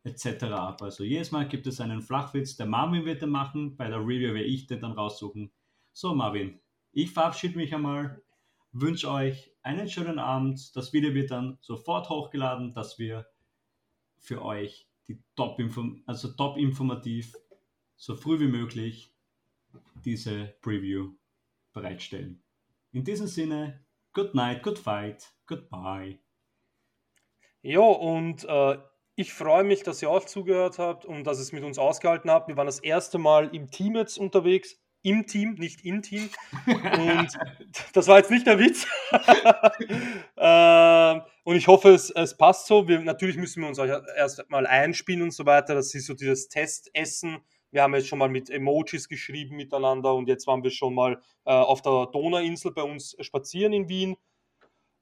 etc. 0.04 0.44
ab. 0.44 0.80
Also 0.80 1.02
jedes 1.02 1.32
Mal 1.32 1.48
gibt 1.48 1.66
es 1.66 1.80
einen 1.80 2.02
Flachwitz, 2.02 2.54
der 2.54 2.66
Marvin 2.66 3.04
wird 3.04 3.20
den 3.20 3.30
machen, 3.30 3.76
bei 3.76 3.88
der 3.88 3.98
Review 3.98 4.32
werde 4.32 4.44
ich 4.44 4.68
den 4.68 4.80
dann 4.80 4.92
raussuchen. 4.92 5.50
So 5.90 6.14
Marvin, 6.14 6.60
ich 6.92 7.10
verabschiede 7.10 7.56
mich 7.56 7.74
einmal, 7.74 8.22
wünsche 8.70 9.10
euch 9.10 9.50
einen 9.62 9.88
schönen 9.88 10.20
Abend. 10.20 10.76
Das 10.76 10.92
Video 10.92 11.14
wird 11.14 11.32
dann 11.32 11.58
sofort 11.62 12.10
hochgeladen, 12.10 12.74
dass 12.74 13.00
wir 13.00 13.26
für 14.18 14.44
euch 14.44 14.88
die 15.08 15.20
top, 15.34 15.60
also 16.06 16.28
top 16.34 16.58
informativ 16.58 17.34
so 17.96 18.14
früh 18.14 18.38
wie 18.38 18.46
möglich 18.46 19.11
diese 20.04 20.54
Preview 20.60 21.12
bereitstellen. 21.72 22.42
In 22.92 23.04
diesem 23.04 23.26
Sinne, 23.26 23.84
good 24.12 24.34
night, 24.34 24.62
good 24.62 24.78
fight, 24.78 25.32
goodbye. 25.46 26.18
Ja, 27.62 27.80
und 27.80 28.44
äh, 28.44 28.78
ich 29.14 29.32
freue 29.32 29.64
mich, 29.64 29.82
dass 29.82 30.02
ihr 30.02 30.10
auch 30.10 30.24
zugehört 30.24 30.78
habt 30.78 31.04
und 31.04 31.24
dass 31.24 31.38
ihr 31.38 31.42
es 31.42 31.52
mit 31.52 31.64
uns 31.64 31.78
ausgehalten 31.78 32.30
habt. 32.30 32.48
Wir 32.48 32.56
waren 32.56 32.66
das 32.66 32.80
erste 32.80 33.18
Mal 33.18 33.54
im 33.54 33.70
Team 33.70 33.96
jetzt 33.96 34.18
unterwegs. 34.18 34.78
Im 35.04 35.26
Team, 35.26 35.54
nicht 35.54 35.84
im 35.84 36.00
Team. 36.00 36.30
Und 36.66 37.28
das 37.92 38.06
war 38.06 38.18
jetzt 38.18 38.30
nicht 38.30 38.46
der 38.46 38.58
Witz. 38.58 38.86
ähm, 40.36 41.22
und 41.42 41.56
ich 41.56 41.66
hoffe, 41.66 41.90
es, 41.90 42.10
es 42.10 42.36
passt 42.36 42.68
so. 42.68 42.86
Wir, 42.86 43.00
natürlich 43.00 43.36
müssen 43.36 43.62
wir 43.62 43.68
uns 43.68 43.80
euch 43.80 43.90
erst 44.16 44.48
mal 44.48 44.64
einspielen 44.64 45.22
und 45.22 45.32
so 45.32 45.44
weiter. 45.44 45.74
Das 45.74 45.92
ist 45.94 46.06
so 46.06 46.14
dieses 46.14 46.48
Testessen. 46.48 47.38
Wir 47.72 47.82
haben 47.82 47.94
jetzt 47.94 48.06
schon 48.06 48.18
mal 48.18 48.28
mit 48.28 48.50
Emojis 48.50 49.08
geschrieben 49.08 49.56
miteinander 49.56 50.14
und 50.14 50.28
jetzt 50.28 50.46
waren 50.46 50.62
wir 50.62 50.70
schon 50.70 50.94
mal 50.94 51.20
äh, 51.44 51.52
auf 51.52 51.80
der 51.80 52.06
Donauinsel 52.12 52.70
bei 52.70 52.82
uns 52.82 53.16
spazieren 53.20 53.72
in 53.72 53.88
Wien. 53.88 54.16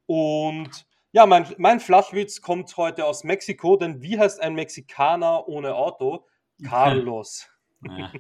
Und 0.07 0.87
ja, 1.13 1.27
mein, 1.27 1.47
mein 1.59 1.81
Flachwitz 1.81 2.41
kommt 2.41 2.77
heute 2.77 3.05
aus 3.05 3.25
Mexiko, 3.25 3.77
denn 3.77 4.01
wie 4.03 4.19
heißt 4.19 4.41
ein 4.41 4.55
Mexikaner 4.55 5.49
ohne 5.49 5.75
Auto? 5.75 6.27
Carlos. 6.65 7.49
Ja. 7.83 8.13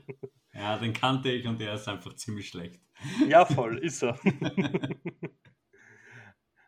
ja, 0.54 0.78
den 0.78 0.94
kannte 0.94 1.30
ich 1.30 1.46
und 1.46 1.60
der 1.60 1.74
ist 1.74 1.86
einfach 1.86 2.14
ziemlich 2.14 2.48
schlecht. 2.48 2.80
Ja, 3.28 3.44
voll, 3.44 3.76
ist 3.76 4.02
er. 4.02 4.18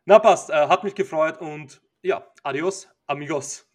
Na 0.05 0.19
passt, 0.19 0.51
äh, 0.51 0.69
hat 0.69 0.85
mich 0.85 0.95
gefreut 0.95 1.41
und 1.41 1.81
ja, 2.03 2.31
adios, 2.43 2.87
amigos. 3.07 3.72